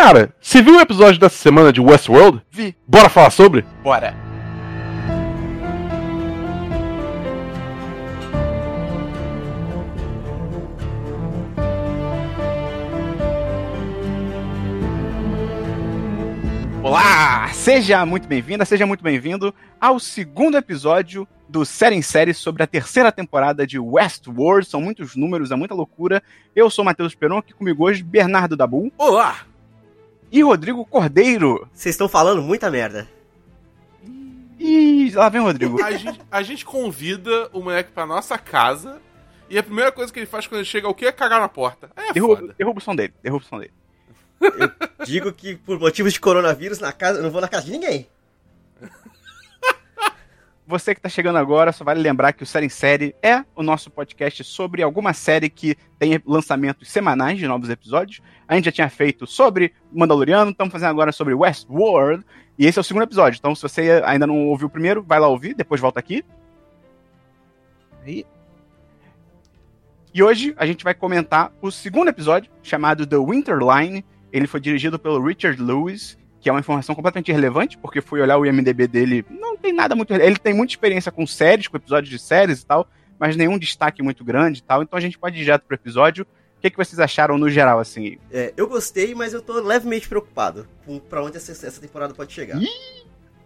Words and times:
Cara, 0.00 0.32
você 0.40 0.62
viu 0.62 0.76
o 0.76 0.80
episódio 0.80 1.18
dessa 1.18 1.36
semana 1.36 1.72
de 1.72 1.80
Westworld? 1.80 2.40
Vi. 2.52 2.76
Bora 2.86 3.08
falar 3.08 3.30
sobre? 3.30 3.66
Bora. 3.82 4.14
Olá! 16.80 17.48
Seja 17.52 18.06
muito 18.06 18.28
bem-vinda, 18.28 18.64
seja 18.64 18.86
muito 18.86 19.02
bem-vindo 19.02 19.52
ao 19.80 19.98
segundo 19.98 20.56
episódio 20.56 21.26
do 21.48 21.64
Série 21.64 21.96
em 21.96 22.02
Série 22.02 22.32
sobre 22.32 22.62
a 22.62 22.68
terceira 22.68 23.10
temporada 23.10 23.66
de 23.66 23.80
Westworld. 23.80 24.64
São 24.64 24.80
muitos 24.80 25.16
números, 25.16 25.50
é 25.50 25.56
muita 25.56 25.74
loucura. 25.74 26.22
Eu 26.54 26.70
sou 26.70 26.84
Matheus 26.84 27.16
Peron, 27.16 27.38
aqui 27.38 27.52
comigo 27.52 27.84
hoje 27.84 28.04
Bernardo 28.04 28.56
Dabu 28.56 28.92
Olá! 28.96 29.38
E 30.30 30.42
Rodrigo 30.42 30.84
Cordeiro. 30.84 31.68
Vocês 31.72 31.94
estão 31.94 32.08
falando 32.08 32.42
muita 32.42 32.70
merda. 32.70 33.08
E 34.58 35.10
lá 35.14 35.28
vem 35.28 35.40
o 35.40 35.44
Rodrigo. 35.44 35.82
A 35.82 35.92
gente, 35.92 36.20
a 36.30 36.42
gente 36.42 36.64
convida 36.64 37.48
o 37.52 37.60
moleque 37.62 37.92
pra 37.92 38.04
nossa 38.06 38.36
casa 38.36 39.00
e 39.48 39.56
a 39.56 39.62
primeira 39.62 39.92
coisa 39.92 40.12
que 40.12 40.18
ele 40.18 40.26
faz 40.26 40.46
quando 40.46 40.58
ele 40.60 40.64
chega 40.68 40.86
é 40.86 40.90
o 40.90 40.94
quê? 40.94 41.06
É 41.06 41.12
cagar 41.12 41.40
na 41.40 41.48
porta. 41.48 41.90
É 41.96 42.12
Derruba, 42.12 42.36
foda. 42.36 42.54
derruba 42.58 42.78
o 42.78 42.82
som 42.82 42.94
dele, 42.96 43.14
derruba 43.22 43.44
o 43.44 43.48
som 43.48 43.58
dele. 43.58 43.72
Digo 45.06 45.32
que 45.32 45.56
por 45.56 45.78
motivos 45.78 46.12
de 46.12 46.20
coronavírus 46.20 46.78
na 46.80 46.92
casa, 46.92 47.18
eu 47.18 47.22
não 47.22 47.30
vou 47.30 47.40
na 47.40 47.48
casa 47.48 47.66
de 47.66 47.72
ninguém. 47.72 48.06
Você 50.68 50.94
que 50.94 51.00
tá 51.00 51.08
chegando 51.08 51.38
agora, 51.38 51.72
só 51.72 51.82
vale 51.82 51.98
lembrar 51.98 52.34
que 52.34 52.42
o 52.42 52.46
Série 52.46 52.66
em 52.66 52.68
Série 52.68 53.16
é 53.22 53.42
o 53.56 53.62
nosso 53.62 53.90
podcast 53.90 54.44
sobre 54.44 54.82
alguma 54.82 55.14
série 55.14 55.48
que 55.48 55.74
tem 55.98 56.20
lançamentos 56.26 56.90
semanais 56.90 57.38
de 57.38 57.48
novos 57.48 57.70
episódios. 57.70 58.20
A 58.46 58.54
gente 58.54 58.66
já 58.66 58.72
tinha 58.72 58.90
feito 58.90 59.26
sobre 59.26 59.72
Mandaloriano, 59.90 60.50
estamos 60.50 60.70
fazendo 60.70 60.90
agora 60.90 61.10
sobre 61.10 61.32
Westworld, 61.32 62.22
e 62.58 62.66
esse 62.66 62.78
é 62.78 62.82
o 62.82 62.84
segundo 62.84 63.04
episódio. 63.04 63.38
Então, 63.38 63.54
se 63.54 63.62
você 63.62 64.02
ainda 64.04 64.26
não 64.26 64.46
ouviu 64.48 64.66
o 64.66 64.70
primeiro, 64.70 65.02
vai 65.02 65.18
lá 65.18 65.26
ouvir, 65.26 65.54
depois 65.54 65.80
volta 65.80 66.00
aqui. 66.00 66.22
Aí. 68.04 68.26
E 70.12 70.22
hoje 70.22 70.52
a 70.58 70.66
gente 70.66 70.84
vai 70.84 70.92
comentar 70.92 71.50
o 71.62 71.70
segundo 71.70 72.08
episódio, 72.08 72.52
chamado 72.62 73.06
The 73.06 73.16
Winterline. 73.16 74.04
Ele 74.30 74.46
foi 74.46 74.60
dirigido 74.60 74.98
pelo 74.98 75.24
Richard 75.24 75.62
Lewis, 75.62 76.18
que 76.48 76.50
é 76.50 76.52
uma 76.54 76.60
informação 76.60 76.94
completamente 76.94 77.28
irrelevante, 77.30 77.76
porque 77.76 78.00
fui 78.00 78.22
olhar 78.22 78.38
o 78.38 78.46
IMDB 78.46 78.88
dele, 78.88 79.26
não 79.28 79.54
tem 79.54 79.70
nada 79.70 79.94
muito. 79.94 80.14
Ele 80.14 80.36
tem 80.36 80.54
muita 80.54 80.72
experiência 80.72 81.12
com 81.12 81.26
séries, 81.26 81.68
com 81.68 81.76
episódios 81.76 82.10
de 82.10 82.18
séries 82.18 82.62
e 82.62 82.66
tal, 82.66 82.88
mas 83.18 83.36
nenhum 83.36 83.58
destaque 83.58 84.02
muito 84.02 84.24
grande 84.24 84.60
e 84.60 84.62
tal. 84.62 84.82
Então 84.82 84.96
a 84.96 85.00
gente 85.00 85.18
pode 85.18 85.36
ir 85.36 85.44
direto 85.44 85.64
pro 85.66 85.74
episódio. 85.74 86.24
O 86.56 86.60
que, 86.60 86.70
que 86.70 86.76
vocês 86.78 86.98
acharam 86.98 87.36
no 87.36 87.50
geral, 87.50 87.78
assim? 87.78 88.16
É, 88.32 88.54
eu 88.56 88.66
gostei, 88.66 89.14
mas 89.14 89.34
eu 89.34 89.42
tô 89.42 89.60
levemente 89.60 90.08
preocupado 90.08 90.66
com 90.86 90.98
pra 90.98 91.22
onde 91.22 91.36
essa, 91.36 91.52
essa 91.52 91.80
temporada 91.80 92.14
pode 92.14 92.32
chegar. 92.32 92.58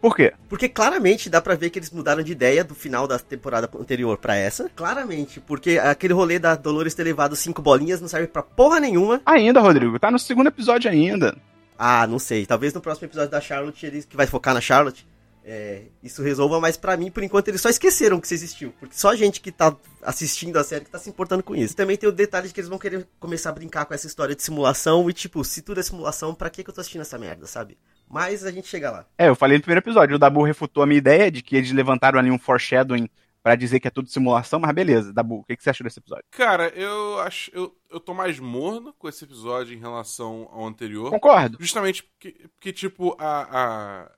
Por 0.01 0.15
quê? 0.15 0.33
Porque 0.49 0.69
claramente 0.69 1.29
dá 1.29 1.41
pra 1.41 1.57
ver 1.57 1.71
que 1.71 1.81
eles 1.81 1.91
mudaram 1.91 2.23
de 2.23 2.31
ideia 2.31 2.63
do 2.63 2.75
final 2.75 3.09
da 3.09 3.19
temporada 3.19 3.69
anterior 3.79 4.17
pra 4.17 4.37
essa. 4.37 4.71
Claramente, 4.77 5.41
porque 5.41 5.79
aquele 5.79 6.15
rolê 6.15 6.39
da 6.39 6.55
Dolores 6.55 6.95
ter 6.95 7.03
levado 7.03 7.35
cinco 7.35 7.61
bolinhas 7.61 8.01
não 8.01 8.09
serve 8.09 8.29
pra 8.29 8.43
porra 8.43 8.79
nenhuma. 8.79 9.21
Ainda, 9.27 9.61
Rodrigo, 9.61 9.99
tá 9.99 10.11
no 10.11 10.19
segundo 10.21 10.47
episódio 10.47 10.89
ainda. 10.89 11.37
Ah, 11.79 12.07
não 12.07 12.19
sei. 12.19 12.47
Talvez 12.47 12.73
no 12.73 12.81
próximo 12.81 13.07
episódio 13.07 13.31
da 13.31 13.41
Charlotte, 13.41 13.85
eles, 13.85 14.05
que 14.05 14.17
vai 14.17 14.27
focar 14.27 14.55
na 14.55 14.61
Charlotte, 14.61 15.07
é, 15.45 15.87
isso 16.03 16.23
resolva, 16.23 16.61
mas 16.61 16.77
pra 16.77 16.97
mim, 16.97 17.11
por 17.11 17.23
enquanto, 17.23 17.49
eles 17.49 17.61
só 17.61 17.69
esqueceram 17.69 18.21
que 18.21 18.27
isso 18.27 18.35
existiu. 18.35 18.73
Porque 18.79 18.95
só 18.95 19.11
a 19.11 19.17
gente 19.17 19.41
que 19.41 19.51
tá 19.51 19.75
assistindo 20.03 20.57
a 20.57 20.65
série 20.65 20.85
que 20.85 20.91
tá 20.91 20.99
se 20.99 21.11
importando 21.11 21.43
com 21.43 21.55
isso. 21.55 21.75
Também 21.75 21.97
tem 21.97 22.09
o 22.09 22.13
detalhe 22.13 22.49
de 22.49 22.55
que 22.55 22.61
eles 22.61 22.69
vão 22.69 22.79
querer 22.79 23.07
começar 23.19 23.51
a 23.51 23.53
brincar 23.53 23.85
com 23.85 23.95
essa 23.95 24.07
história 24.07 24.37
de 24.37 24.43
simulação 24.43 25.09
e, 25.11 25.13
tipo, 25.13 25.43
se 25.45 25.63
tudo 25.63 25.81
é 25.81 25.83
simulação, 25.83 26.35
pra 26.35 26.49
que, 26.49 26.63
que 26.63 26.71
eu 26.71 26.75
tô 26.75 26.81
assistindo 26.81 27.03
essa 27.03 27.19
merda, 27.19 27.47
sabe? 27.47 27.77
Mas 28.09 28.45
a 28.45 28.53
gente 28.53 28.69
chega 28.69 28.91
lá. 28.91 29.07
É, 29.19 29.29
eu 29.29 29.35
falei 29.35 29.57
no 29.57 29.63
primeiro 29.63 29.81
episódio, 29.81 30.17
o 30.17 30.19
Dabu 30.19 30.43
refutou 30.45 30.83
a 30.83 30.87
minha 30.87 30.99
ideia 30.99 31.31
de 31.31 31.43
que 31.43 31.57
eles 31.57 31.73
levantaram 31.73 32.19
ali 32.19 32.31
um 32.31 32.39
foreshadowing 32.39 33.09
pra 33.43 33.57
dizer 33.57 33.81
que 33.81 33.89
é 33.89 33.91
tudo 33.91 34.09
simulação, 34.09 34.61
mas 34.61 34.73
beleza, 34.73 35.13
Dabu, 35.13 35.41
o 35.41 35.45
que, 35.45 35.57
que 35.57 35.63
você 35.63 35.71
achou 35.71 35.85
desse 35.85 35.99
episódio? 35.99 36.25
Cara, 36.31 36.69
eu 36.69 37.19
acho. 37.21 37.51
Eu, 37.53 37.75
eu 37.93 38.01
tô 38.01 38.15
mais 38.15 38.39
morno 38.39 38.93
com 38.99 39.09
esse 39.09 39.25
episódio 39.25 39.75
em 39.77 39.81
relação 39.81 40.49
ao 40.53 40.67
anterior. 40.67 41.11
Concordo. 41.11 41.59
Justamente 41.61 42.03
porque, 42.03 42.49
porque 42.55 42.73
tipo, 42.73 43.15
a, 43.19 44.03
a- 44.05 44.11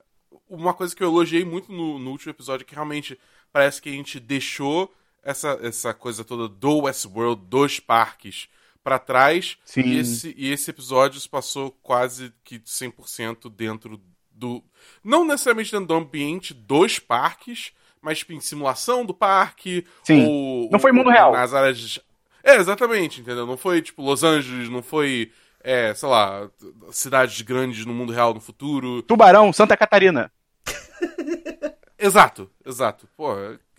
Uma 0.49 0.73
coisa 0.73 0.95
que 0.95 1.03
eu 1.03 1.07
elogiei 1.09 1.43
muito 1.45 1.71
no, 1.71 1.99
no 1.99 2.11
último 2.11 2.31
episódio 2.31 2.63
é 2.63 2.65
que 2.67 2.75
realmente 2.75 3.19
parece 3.51 3.81
que 3.81 3.89
a 3.89 3.93
gente 3.93 4.19
deixou 4.19 4.93
essa, 5.23 5.59
essa 5.61 5.93
coisa 5.93 6.23
toda 6.23 6.47
do 6.47 6.83
Westworld, 6.83 7.41
dos 7.47 7.79
parques, 7.79 8.47
pra 8.83 8.99
trás. 8.99 9.57
Sim. 9.65 9.81
E 9.81 9.97
esse, 9.99 10.35
e 10.37 10.51
esse 10.51 10.69
episódio 10.69 11.19
se 11.19 11.27
passou 11.27 11.71
quase 11.81 12.31
que 12.43 12.59
100% 12.59 13.49
dentro 13.49 13.99
do. 14.31 14.63
Não 15.03 15.25
necessariamente 15.25 15.71
dentro 15.71 15.87
do 15.87 15.93
ambiente 15.95 16.53
dos 16.53 16.99
parques, 16.99 17.71
mas 18.01 18.19
tipo, 18.19 18.33
em 18.33 18.39
simulação 18.39 19.03
do 19.03 19.13
parque. 19.15 19.83
Sim. 20.03 20.25
Ou, 20.27 20.69
Não 20.69 20.77
foi 20.79 20.91
ou 20.91 20.97
mundo 20.97 21.09
real. 21.09 21.31
Nas 21.31 21.53
áreas. 21.53 21.99
É, 22.45 22.57
exatamente, 22.57 23.21
entendeu? 23.21 23.47
Não 23.47 23.57
foi 23.57 23.81
tipo 23.81 24.03
Los 24.03 24.23
Angeles, 24.23 24.69
não 24.69 24.83
foi. 24.83 25.31
É, 25.63 25.95
sei 25.95 26.07
lá, 26.07 26.47
cidades 26.91 27.41
grandes 27.41 27.85
no 27.87 27.93
mundo 27.93 28.13
real 28.13 28.35
no 28.35 28.39
futuro. 28.39 29.01
Tubarão, 29.01 29.51
Santa 29.51 29.75
Catarina. 29.75 30.31
Exato, 31.97 32.51
exato. 32.63 33.07
Pô, 33.17 33.33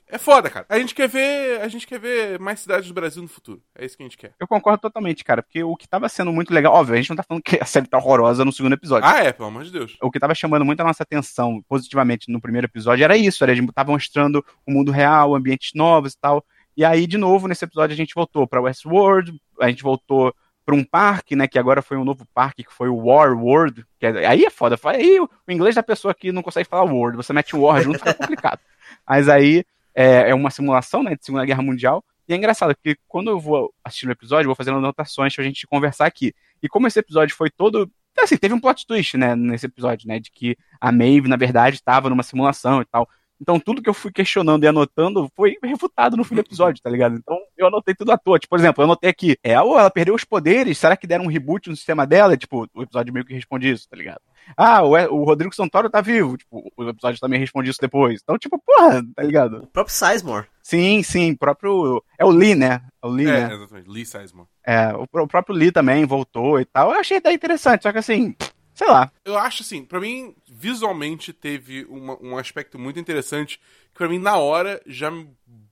é 0.09 0.19
foda, 0.19 0.49
cara. 0.49 0.65
A 0.69 0.79
gente 0.79 0.95
quer 0.95 1.09
ver, 1.09 1.61
a 1.61 1.69
gente 1.69 1.87
quer 1.87 1.99
ver 1.99 2.39
mais 2.39 2.61
cidades 2.61 2.89
do 2.89 2.95
Brasil 2.95 3.21
no 3.21 3.29
futuro. 3.29 3.61
É 3.75 3.85
isso 3.85 3.97
que 3.97 4.03
a 4.03 4.07
gente 4.07 4.17
quer. 4.17 4.33
Eu 4.39 4.47
concordo 4.47 4.81
totalmente, 4.81 5.25
cara, 5.25 5.43
porque 5.43 5.63
o 5.65 5.77
que 5.77 5.89
tava 5.89 6.09
sendo 6.09 6.33
muito 6.33 6.55
legal, 6.55 6.73
óbvio, 6.73 6.95
a 6.95 6.97
gente 6.97 7.11
não 7.11 7.17
tá 7.17 7.25
falando 7.25 7.43
que 7.43 7.59
a 7.61 7.65
série 7.65 7.89
tá 7.89 7.99
horrorosa 7.99 8.45
no 8.45 8.53
segundo 8.53 8.73
episódio. 8.75 9.09
Ah, 9.09 9.23
é, 9.23 9.33
pelo 9.33 9.49
amor 9.49 9.65
de 9.65 9.73
Deus. 9.73 9.97
o 10.01 10.11
que 10.11 10.21
tava 10.21 10.35
chamando 10.35 10.65
muito 10.65 10.81
a 10.81 10.85
nossa 10.85 11.03
atenção 11.03 11.63
positivamente 11.69 12.31
no 12.31 12.41
primeiro 12.41 12.67
episódio 12.67 13.05
era 13.05 13.17
isso, 13.17 13.43
era 13.43 13.53
a 13.53 13.55
gente 13.55 13.73
tava 13.73 13.93
mostrando 13.93 14.45
o 14.67 14.73
mundo 14.73 14.93
real, 14.93 15.35
ambientes 15.35 15.73
novos 15.75 16.13
e 16.13 16.19
tal. 16.19 16.45
E 16.77 16.85
aí, 16.85 17.07
de 17.07 17.17
novo, 17.17 17.49
nesse 17.49 17.65
episódio 17.65 17.95
a 17.95 17.97
gente 17.97 18.15
voltou 18.15 18.47
pra 18.47 18.61
Westworld, 18.61 19.41
a 19.61 19.69
gente 19.69 19.83
voltou 19.83 20.35
pra 20.65 20.75
um 20.75 20.85
parque, 20.85 21.37
né, 21.37 21.47
que 21.47 21.59
agora 21.59 21.81
foi 21.81 21.97
um 21.97 22.05
novo 22.05 22.27
parque, 22.35 22.65
que 22.65 22.73
foi 22.73 22.89
o 22.89 22.97
War 22.97 23.33
World, 23.39 23.87
que 24.01 24.07
é- 24.07 24.27
aí 24.27 24.45
é 24.45 24.51
foda, 24.51 24.77
aí 24.87 25.21
o, 25.21 25.31
o 25.47 25.53
inglês 25.53 25.77
da 25.77 25.83
pessoa 25.83 26.13
que 26.13 26.33
não 26.33 26.43
consegue 26.43 26.69
falar 26.69 26.91
World, 26.91 27.17
você 27.17 27.33
mete 27.33 27.55
o 27.55 27.61
War 27.63 27.81
junto, 27.83 27.99
fica 27.99 28.13
complicado. 28.15 28.61
Mas 29.09 29.29
aí 29.29 29.65
é, 29.95 30.31
é 30.31 30.35
uma 30.35 30.51
simulação, 30.51 31.03
né, 31.05 31.15
de 31.15 31.25
Segunda 31.25 31.45
Guerra 31.47 31.63
Mundial, 31.63 32.05
e 32.29 32.33
é 32.33 32.37
engraçado, 32.37 32.75
porque 32.75 32.99
quando 33.07 33.31
eu 33.31 33.39
vou 33.39 33.73
assistir 33.85 34.09
o 34.09 34.11
episódio, 34.11 34.47
eu 34.47 34.49
vou 34.49 34.57
fazendo 34.57 34.79
anotações 34.79 35.33
pra 35.35 35.45
gente 35.45 35.65
conversar 35.69 36.07
aqui. 36.07 36.35
E 36.61 36.69
como 36.69 36.89
esse 36.89 36.99
episódio 36.99 37.37
foi 37.37 37.49
todo 37.49 37.89
assim, 38.19 38.37
teve 38.37 38.55
um 38.55 38.59
plot 38.61 38.87
twist, 38.87 39.17
né, 39.17 39.37
nesse 39.37 39.67
episódio, 39.67 40.09
né, 40.09 40.19
de 40.19 40.31
que 40.31 40.57
a 40.81 40.91
Maeve, 40.91 41.29
na 41.29 41.37
verdade, 41.37 41.77
estava 41.77 42.09
numa 42.11 42.23
simulação 42.23 42.81
e 42.81 42.85
tal. 42.87 43.09
Então, 43.41 43.61
tudo 43.61 43.83
que 43.83 43.89
eu 43.89 43.95
fui 43.95 44.11
questionando 44.11 44.65
e 44.65 44.67
anotando 44.67 45.29
foi 45.37 45.57
refutado 45.63 46.17
no 46.17 46.25
fim 46.25 46.35
do 46.35 46.41
episódio, 46.41 46.83
tá 46.83 46.89
ligado? 46.89 47.17
Então, 47.17 47.37
eu 47.57 47.67
anotei 47.67 47.95
tudo 47.95 48.13
à 48.13 48.19
toa. 48.19 48.39
Tipo, 48.39 48.51
por 48.51 48.59
exemplo, 48.59 48.83
eu 48.83 48.87
anotei 48.87 49.11
aqui, 49.11 49.37
é, 49.43 49.61
oh, 49.61 49.79
ela 49.79 49.91
perdeu 49.91 50.15
os 50.15 50.25
poderes, 50.25 50.79
será 50.79 50.97
que 50.97 51.07
deram 51.07 51.25
um 51.25 51.29
reboot 51.29 51.69
no 51.69 51.77
sistema 51.77 52.07
dela? 52.07 52.35
E, 52.35 52.39
tipo, 52.39 52.67
o 52.75 52.83
episódio 52.83 53.13
meio 53.13 53.27
que 53.27 53.35
responde 53.35 53.71
isso, 53.71 53.89
tá 53.89 53.97
ligado? 53.97 54.21
Ah, 54.57 54.83
o, 54.83 54.93
o 54.93 55.25
Rodrigo 55.25 55.55
Santoro 55.55 55.91
tá 55.91 56.01
vivo, 56.01 56.37
tipo, 56.37 56.71
o 56.77 56.89
episódio 56.89 57.21
também 57.21 57.39
responde 57.41 57.69
isso 57.69 57.81
depois. 57.81 58.21
Então, 58.23 58.39
tipo, 58.39 58.59
porra, 58.65 59.03
tá 59.15 59.23
ligado? 59.23 59.59
O 59.65 59.67
próprio 59.67 59.95
Sizemore. 59.95 60.47
Sim, 60.63 61.03
sim, 61.03 61.35
próprio. 61.35 62.03
É 62.19 62.25
o 62.25 62.31
Lee, 62.31 62.55
né? 62.55 62.81
É 63.03 63.07
o 63.07 63.11
Lee, 63.11 63.27
É, 63.29 63.49
né? 63.49 63.55
exatamente. 63.55 63.89
Lee 63.89 64.07
Sizemore. 64.07 64.49
É, 64.65 64.89
o, 64.95 65.07
o 65.23 65.29
próprio 65.29 65.55
Lee 65.55 65.71
também 65.71 66.05
voltou 66.05 66.59
e 66.61 66.65
tal. 66.65 66.93
Eu 66.93 67.01
achei 67.01 67.19
até 67.19 67.33
interessante, 67.33 67.83
só 67.83 67.93
que 67.93 67.99
assim, 67.99 68.35
sei 68.77 68.87
lá. 68.87 69.11
Eu 69.25 69.37
acho 69.37 69.63
assim, 69.65 69.85
pra 69.85 69.99
mim, 69.99 70.37
visualmente 70.49 71.33
teve 71.33 71.85
uma- 71.89 72.17
um 72.23 72.39
aspecto 72.39 72.79
muito 72.79 73.01
interessante 73.01 73.59
que 73.93 73.99
pra 73.99 74.09
mim, 74.09 74.19
na 74.19 74.37
hora, 74.37 74.81
já 74.87 75.11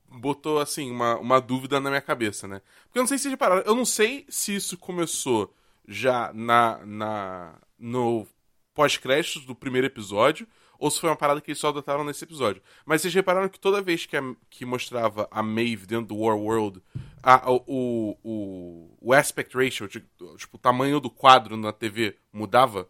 botou, 0.08 0.58
assim, 0.60 0.90
uma, 0.90 1.16
uma 1.18 1.40
dúvida 1.40 1.78
na 1.80 1.90
minha 1.90 2.00
cabeça, 2.00 2.48
né? 2.48 2.60
Porque 2.86 2.98
eu 2.98 3.02
não 3.02 3.08
sei 3.08 3.18
se 3.18 3.28
repararam, 3.28 3.62
eu 3.66 3.74
não 3.74 3.84
sei 3.84 4.24
se 4.28 4.54
isso 4.56 4.76
começou 4.78 5.54
já 5.86 6.32
na, 6.32 6.80
na 6.86 7.58
no 7.78 8.26
pós-créditos 8.74 9.44
do 9.44 9.54
primeiro 9.54 9.86
episódio 9.86 10.46
ou 10.78 10.90
se 10.90 11.00
foi 11.00 11.08
uma 11.10 11.16
parada 11.16 11.40
que 11.40 11.50
eles 11.50 11.58
só 11.58 11.68
adotaram 11.68 12.02
nesse 12.04 12.24
episódio. 12.24 12.62
Mas 12.84 13.00
vocês 13.02 13.14
repararam 13.14 13.48
que 13.48 13.60
toda 13.60 13.80
vez 13.82 14.06
que, 14.06 14.16
a- 14.16 14.34
que 14.50 14.64
mostrava 14.64 15.28
a 15.30 15.42
Maeve 15.42 15.86
dentro 15.86 16.06
do 16.06 16.16
War 16.18 16.36
World, 16.36 16.82
a- 17.22 17.50
o, 17.50 18.16
o, 18.22 18.96
o, 19.00 19.12
aspect 19.12 19.56
ratio, 19.56 19.86
tipo, 19.88 20.06
o 20.52 20.58
tamanho 20.58 21.00
do 21.00 21.10
quadro 21.10 21.56
na 21.56 21.72
TV 21.72 22.16
mudava? 22.32 22.88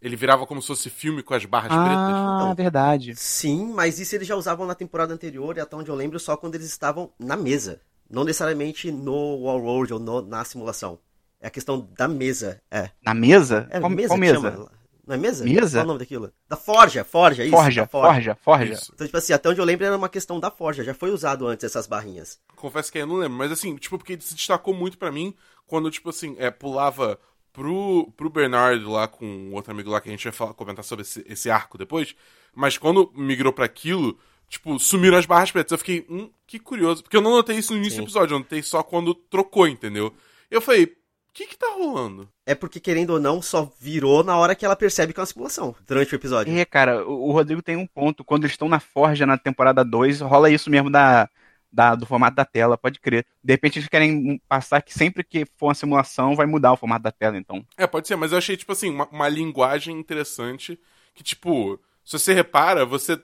Ele 0.00 0.14
virava 0.16 0.46
como 0.46 0.60
se 0.62 0.68
fosse 0.68 0.88
filme 0.90 1.22
com 1.22 1.34
as 1.34 1.44
barras 1.44 1.72
Ah, 1.72 1.84
pretas? 1.84 2.56
verdade. 2.56 3.14
Sim, 3.16 3.72
mas 3.72 3.98
isso 3.98 4.14
eles 4.14 4.28
já 4.28 4.36
usavam 4.36 4.66
na 4.66 4.74
temporada 4.74 5.12
anterior 5.12 5.56
e 5.56 5.60
até 5.60 5.74
onde 5.74 5.90
eu 5.90 5.94
lembro 5.94 6.20
só 6.20 6.36
quando 6.36 6.54
eles 6.54 6.68
estavam 6.68 7.10
na 7.18 7.36
mesa. 7.36 7.80
Não 8.08 8.24
necessariamente 8.24 8.90
no 8.92 9.36
War 9.42 9.56
World 9.56 9.92
ou 9.94 9.98
no- 10.00 10.22
na 10.22 10.44
simulação. 10.44 10.98
É 11.40 11.48
a 11.48 11.50
questão 11.50 11.88
da 11.96 12.08
mesa. 12.08 12.60
É. 12.70 12.90
Na 13.04 13.12
mesa? 13.14 13.66
É 13.70 13.80
qual 13.80 13.90
mesa 13.90 14.08
qual 14.08 14.18
que 14.20 14.26
mesa? 14.26 14.40
chama? 14.40 14.70
Não 15.06 15.14
é 15.14 15.18
mesa? 15.18 15.44
Mesa? 15.44 15.78
Qual 15.78 15.80
é 15.80 15.84
o 15.84 15.86
nome 15.86 15.98
daquilo? 16.00 16.32
Da 16.48 16.56
Forja, 16.56 17.02
Forja, 17.04 17.42
isso. 17.44 17.52
Forja, 17.56 17.80
da 17.82 17.86
forja, 17.88 18.34
forja. 18.34 18.72
Isso. 18.74 18.92
Então, 18.94 19.06
tipo 19.06 19.16
assim, 19.16 19.32
até 19.32 19.48
onde 19.48 19.58
eu 19.60 19.64
lembro 19.64 19.86
era 19.86 19.96
uma 19.96 20.08
questão 20.08 20.38
da 20.38 20.50
Forja. 20.50 20.84
Já 20.84 20.92
foi 20.94 21.10
usado 21.10 21.46
antes 21.46 21.64
essas 21.64 21.86
barrinhas. 21.86 22.38
Confesso 22.56 22.92
que 22.92 22.98
eu 22.98 23.06
não 23.06 23.16
lembro, 23.16 23.36
mas 23.38 23.50
assim, 23.50 23.74
tipo, 23.76 23.96
porque 23.98 24.12
ele 24.14 24.22
se 24.22 24.34
destacou 24.34 24.74
muito 24.74 24.98
pra 24.98 25.10
mim 25.10 25.34
quando, 25.66 25.90
tipo 25.90 26.10
assim, 26.10 26.34
é, 26.38 26.50
pulava 26.50 27.18
pro, 27.58 28.12
pro 28.16 28.30
Bernard 28.30 28.84
lá 28.84 29.08
com 29.08 29.26
o 29.48 29.52
outro 29.52 29.72
amigo 29.72 29.90
lá 29.90 30.00
que 30.00 30.08
a 30.08 30.12
gente 30.12 30.22
vai 30.22 30.32
falar, 30.32 30.54
comentar 30.54 30.84
sobre 30.84 31.02
esse, 31.02 31.24
esse 31.28 31.50
arco 31.50 31.76
depois, 31.76 32.14
mas 32.54 32.78
quando 32.78 33.10
migrou 33.16 33.52
para 33.52 33.64
aquilo, 33.64 34.16
tipo, 34.48 34.78
sumiram 34.78 35.18
as 35.18 35.26
barras 35.26 35.50
pretas. 35.50 35.72
Eu 35.72 35.78
fiquei, 35.78 36.06
hum, 36.08 36.30
que 36.46 36.60
curioso. 36.60 37.02
Porque 37.02 37.16
eu 37.16 37.20
não 37.20 37.32
notei 37.32 37.56
isso 37.56 37.72
no 37.72 37.78
início 37.78 37.96
Sim. 37.96 38.02
do 38.02 38.04
episódio, 38.04 38.34
eu 38.34 38.38
notei 38.38 38.62
só 38.62 38.80
quando 38.84 39.12
trocou, 39.12 39.66
entendeu? 39.66 40.14
Eu 40.48 40.60
falei, 40.60 40.84
o 40.84 40.88
que 41.34 41.46
que 41.46 41.58
tá 41.58 41.66
rolando? 41.76 42.28
É 42.46 42.54
porque, 42.54 42.78
querendo 42.78 43.10
ou 43.10 43.20
não, 43.20 43.42
só 43.42 43.72
virou 43.80 44.22
na 44.22 44.36
hora 44.36 44.54
que 44.54 44.64
ela 44.64 44.76
percebe 44.76 45.12
que 45.12 45.18
é 45.18 45.22
uma 45.22 45.26
simulação, 45.26 45.74
durante 45.84 46.14
o 46.14 46.16
episódio. 46.16 46.56
É, 46.56 46.64
cara, 46.64 47.04
o 47.04 47.28
o 47.28 47.32
Rodrigo 47.32 47.60
tem 47.60 47.76
um 47.76 47.86
ponto. 47.88 48.22
Quando 48.22 48.44
eles 48.44 48.52
estão 48.52 48.68
na 48.68 48.78
Forja 48.78 49.26
na 49.26 49.36
temporada 49.36 49.84
2, 49.84 50.20
rola 50.20 50.48
isso 50.48 50.70
mesmo 50.70 50.90
da, 50.90 51.28
da- 51.70 51.94
do 51.94 52.06
formato 52.06 52.36
da 52.36 52.44
tela, 52.44 52.78
pode 52.78 53.00
crer. 53.00 53.26
De 53.42 53.52
repente 53.52 53.78
eles 53.78 53.88
querem 53.88 54.40
passar 54.48 54.82
que 54.82 54.92
sempre 54.92 55.22
que 55.24 55.44
for 55.56 55.66
uma 55.68 55.74
simulação 55.74 56.34
vai 56.34 56.46
mudar 56.46 56.72
o 56.72 56.76
formato 56.76 57.02
da 57.02 57.12
tela, 57.12 57.36
então. 57.36 57.64
É, 57.76 57.86
pode 57.86 58.08
ser, 58.08 58.16
mas 58.16 58.32
eu 58.32 58.38
achei, 58.38 58.56
tipo 58.56 58.72
assim, 58.72 58.90
uma, 58.90 59.06
uma 59.08 59.28
linguagem 59.28 59.96
interessante 59.98 60.78
que, 61.14 61.22
tipo, 61.22 61.78
se 62.04 62.18
você 62.18 62.32
repara, 62.32 62.84
você 62.84 63.20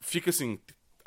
fica 0.00 0.30
assim, 0.30 0.58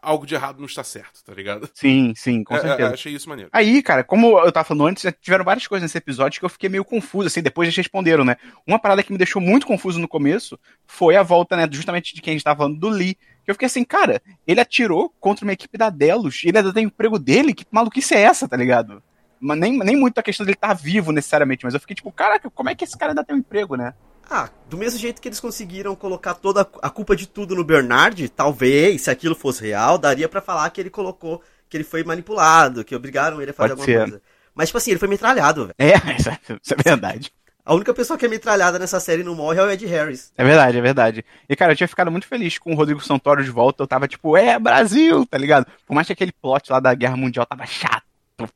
algo 0.01 0.25
de 0.25 0.35
errado 0.35 0.59
não 0.59 0.65
está 0.65 0.83
certo, 0.83 1.23
tá 1.23 1.33
ligado? 1.33 1.69
Sim, 1.73 2.13
sim, 2.15 2.43
com 2.43 2.55
É, 2.55 2.57
é, 2.57 2.61
certeza. 2.61 2.93
achei 2.93 3.13
isso 3.13 3.29
maneiro. 3.29 3.49
Aí, 3.53 3.81
cara, 3.83 4.03
como 4.03 4.39
eu 4.39 4.51
tava 4.51 4.65
falando 4.65 4.87
antes, 4.87 5.05
tiveram 5.21 5.45
várias 5.45 5.67
coisas 5.67 5.83
nesse 5.83 5.97
episódio 5.97 6.39
que 6.39 6.45
eu 6.45 6.49
fiquei 6.49 6.69
meio 6.69 6.85
confuso, 6.85 7.27
assim, 7.27 7.41
depois 7.41 7.67
eles 7.67 7.77
responderam, 7.77 8.23
né? 8.25 8.35
Uma 8.65 8.79
parada 8.79 9.03
que 9.03 9.11
me 9.11 9.17
deixou 9.17 9.41
muito 9.41 9.67
confuso 9.67 9.99
no 9.99 10.07
começo 10.07 10.59
foi 10.85 11.15
a 11.15 11.23
volta, 11.23 11.55
né, 11.55 11.67
justamente 11.71 12.15
de 12.15 12.21
quem 12.21 12.31
a 12.31 12.35
gente 12.35 12.43
tava 12.43 12.57
falando, 12.57 12.79
do 12.79 12.89
Lee. 12.89 13.17
Que 13.47 13.51
eu 13.51 13.55
fiquei 13.55 13.67
assim, 13.67 13.85
cara, 13.85 14.21
ele 14.45 14.59
atirou 14.59 15.09
contra 15.21 15.45
uma 15.45 15.53
equipe 15.53 15.77
da 15.77 15.89
Delos, 15.89 16.41
ele 16.43 16.57
ainda 16.57 16.73
tem 16.73 16.85
o 16.85 16.87
emprego 16.87 17.17
dele, 17.17 17.53
que 17.53 17.65
maluquice 17.71 18.13
é 18.13 18.19
essa, 18.19 18.45
tá 18.45 18.57
ligado? 18.57 19.01
Mas 19.39 19.57
nem, 19.57 19.79
nem 19.79 19.95
muito 19.95 20.19
a 20.19 20.23
questão 20.23 20.45
dele 20.45 20.57
estar 20.57 20.73
vivo 20.73 21.13
necessariamente, 21.13 21.63
mas 21.63 21.73
eu 21.73 21.79
fiquei 21.79 21.95
tipo, 21.95 22.11
caraca, 22.11 22.49
como 22.49 22.69
é 22.69 22.75
que 22.75 22.83
esse 22.83 22.97
cara 22.97 23.13
ainda 23.13 23.23
tem 23.23 23.33
um 23.33 23.39
emprego, 23.39 23.77
né? 23.77 23.93
Ah, 24.29 24.49
do 24.69 24.77
mesmo 24.77 24.99
jeito 24.99 25.21
que 25.21 25.29
eles 25.29 25.39
conseguiram 25.39 25.95
colocar 25.95 26.33
toda 26.33 26.67
a 26.81 26.89
culpa 26.89 27.15
de 27.15 27.25
tudo 27.25 27.55
no 27.55 27.63
Bernard, 27.63 28.27
talvez, 28.27 29.03
se 29.03 29.09
aquilo 29.09 29.33
fosse 29.33 29.65
real, 29.65 29.97
daria 29.97 30.27
pra 30.27 30.41
falar 30.41 30.69
que 30.69 30.81
ele 30.81 30.89
colocou, 30.89 31.41
que 31.69 31.77
ele 31.77 31.85
foi 31.85 32.03
manipulado, 32.03 32.83
que 32.83 32.93
obrigaram 32.93 33.41
ele 33.41 33.51
a 33.51 33.53
fazer 33.53 33.77
Pode 33.77 33.81
alguma 33.81 33.97
ser. 33.97 34.11
coisa. 34.11 34.21
Mas, 34.53 34.67
tipo 34.67 34.77
assim, 34.77 34.91
ele 34.91 34.99
foi 34.99 35.07
metralhado, 35.07 35.67
velho. 35.67 35.75
É, 35.79 35.93
é, 36.51 36.57
isso 36.61 36.73
é 36.73 36.83
verdade. 36.83 37.31
A 37.67 37.73
única 37.73 37.93
pessoa 37.93 38.17
que 38.17 38.25
é 38.25 38.29
metralhada 38.29 38.79
nessa 38.79 38.97
série 38.97 39.21
e 39.21 39.25
não 39.25 39.35
morre 39.35 39.59
é 39.59 39.61
o 39.63 39.69
Ed 39.69 39.85
Harris. 39.85 40.31
É 40.37 40.43
verdade, 40.43 40.77
é 40.77 40.81
verdade. 40.81 41.25
E, 41.49 41.53
cara, 41.53 41.73
eu 41.73 41.75
tinha 41.75 41.87
ficado 41.87 42.09
muito 42.09 42.25
feliz 42.25 42.57
com 42.57 42.71
o 42.71 42.75
Rodrigo 42.75 43.01
Santoro 43.01 43.43
de 43.43 43.49
volta. 43.51 43.83
Eu 43.83 43.87
tava 43.87 44.07
tipo, 44.07 44.37
é, 44.37 44.57
Brasil, 44.57 45.25
tá 45.25 45.37
ligado? 45.37 45.67
Por 45.85 45.93
mais 45.93 46.07
que 46.07 46.13
aquele 46.13 46.31
plot 46.31 46.71
lá 46.71 46.79
da 46.79 46.93
Guerra 46.93 47.17
Mundial 47.17 47.45
tava 47.45 47.65
chato 47.65 48.05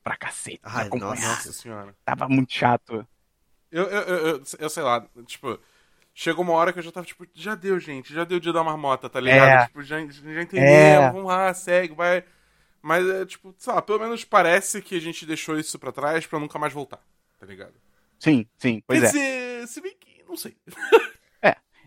pra 0.02 0.16
cacete. 0.16 0.60
Ai. 0.62 0.88
Nossa 0.88 1.52
senhora. 1.52 1.94
Tava 2.06 2.26
muito 2.26 2.54
chato. 2.54 3.06
Eu, 3.70 3.84
eu, 3.84 4.00
eu, 4.02 4.26
eu, 4.28 4.42
eu 4.60 4.70
sei 4.70 4.82
lá, 4.82 5.06
tipo, 5.26 5.58
chegou 6.14 6.42
uma 6.42 6.54
hora 6.54 6.72
que 6.72 6.78
eu 6.78 6.82
já 6.82 6.90
tava, 6.90 7.04
tipo, 7.04 7.26
já 7.34 7.54
deu, 7.54 7.78
gente, 7.78 8.14
já 8.14 8.24
deu 8.24 8.38
o 8.38 8.40
dia 8.40 8.52
da 8.52 8.64
marmota, 8.64 9.10
tá 9.10 9.20
ligado? 9.20 9.62
É. 9.62 9.66
Tipo, 9.66 9.82
já, 9.82 9.98
já 9.98 10.42
entendemos, 10.42 11.04
É. 11.04 11.10
vamos 11.10 11.26
lá, 11.26 11.52
segue, 11.52 11.94
vai. 11.94 12.24
Mas 12.80 13.06
é 13.06 13.26
tipo, 13.26 13.54
sei 13.58 13.74
lá, 13.74 13.82
pelo 13.82 13.98
menos 14.00 14.24
parece 14.24 14.80
que 14.80 14.96
a 14.96 15.00
gente 15.00 15.26
deixou 15.26 15.58
isso 15.58 15.78
pra 15.78 15.92
trás 15.92 16.26
pra 16.26 16.38
nunca 16.38 16.58
mais 16.58 16.72
voltar, 16.72 17.00
tá 17.38 17.44
ligado? 17.44 17.74
Sim, 18.22 18.46
sim, 18.56 18.80
pois 18.86 19.00
Quer 19.00 19.06
é. 19.06 19.10
dizer, 19.10 19.68
se 19.68 19.80
bem 19.80 19.96
que, 19.98 20.22
não 20.28 20.36
sei. 20.36 20.54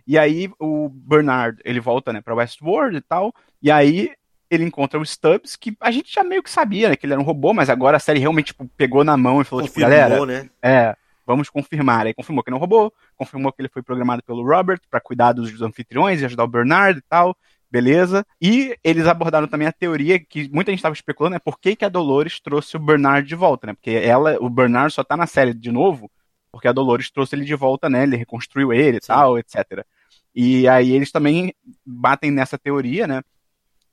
E 0.07 0.19
aí 0.19 0.51
o 0.59 0.89
Bernard, 0.89 1.59
ele 1.65 1.79
volta, 1.79 2.13
né, 2.13 2.21
pra 2.21 2.35
Westworld 2.35 2.97
e 2.97 3.01
tal. 3.01 3.33
E 3.61 3.71
aí 3.71 4.11
ele 4.49 4.63
encontra 4.63 4.99
o 4.99 5.05
Stubbs, 5.05 5.55
que 5.55 5.75
a 5.79 5.89
gente 5.89 6.13
já 6.13 6.23
meio 6.23 6.43
que 6.43 6.49
sabia, 6.49 6.89
né, 6.89 6.95
que 6.95 7.05
ele 7.05 7.13
era 7.13 7.21
um 7.21 7.25
robô, 7.25 7.53
mas 7.53 7.69
agora 7.69 7.97
a 7.97 7.99
série 7.99 8.19
realmente 8.19 8.47
tipo, 8.47 8.69
pegou 8.77 9.03
na 9.03 9.17
mão 9.17 9.41
e 9.41 9.45
falou, 9.45 9.65
tipo, 9.65 9.79
galera, 9.79 10.17
Confirmou, 10.17 10.25
né? 10.27 10.49
É, 10.61 10.95
vamos 11.25 11.49
confirmar. 11.49 12.05
Aí 12.05 12.13
confirmou 12.13 12.43
que 12.43 12.49
ele 12.49 12.57
é 12.57 12.59
robô, 12.59 12.93
confirmou 13.15 13.51
que 13.51 13.61
ele 13.61 13.69
foi 13.69 13.81
programado 13.81 14.21
pelo 14.21 14.45
Robert 14.45 14.81
pra 14.91 15.01
cuidar 15.01 15.31
dos 15.31 15.61
anfitriões 15.61 16.21
e 16.21 16.25
ajudar 16.25 16.43
o 16.43 16.47
Bernard 16.47 16.99
e 16.99 17.03
tal, 17.09 17.35
beleza. 17.71 18.23
E 18.39 18.77
eles 18.83 19.07
abordaram 19.07 19.47
também 19.47 19.67
a 19.67 19.71
teoria 19.71 20.19
que 20.19 20.47
muita 20.53 20.71
gente 20.71 20.79
estava 20.79 20.93
especulando, 20.93 21.37
é 21.37 21.39
por 21.39 21.59
que, 21.59 21.75
que 21.75 21.85
a 21.85 21.89
Dolores 21.89 22.39
trouxe 22.39 22.75
o 22.75 22.79
Bernard 22.79 23.27
de 23.27 23.35
volta, 23.35 23.65
né? 23.65 23.73
Porque 23.73 23.89
ela, 23.89 24.37
o 24.39 24.49
Bernard 24.51 24.93
só 24.93 25.03
tá 25.03 25.17
na 25.17 25.25
série 25.25 25.53
de 25.55 25.71
novo 25.71 26.11
porque 26.55 26.69
a 26.69 26.71
Dolores 26.71 27.09
trouxe 27.11 27.35
ele 27.35 27.43
de 27.43 27.53
volta, 27.53 27.89
né? 27.89 28.03
Ele 28.03 28.15
reconstruiu 28.15 28.71
ele 28.71 28.95
e 28.95 28.99
tal, 29.01 29.37
etc. 29.37 29.85
E 30.33 30.65
aí 30.69 30.93
eles 30.93 31.11
também 31.11 31.53
batem 31.85 32.31
nessa 32.31 32.57
teoria, 32.57 33.05
né? 33.05 33.21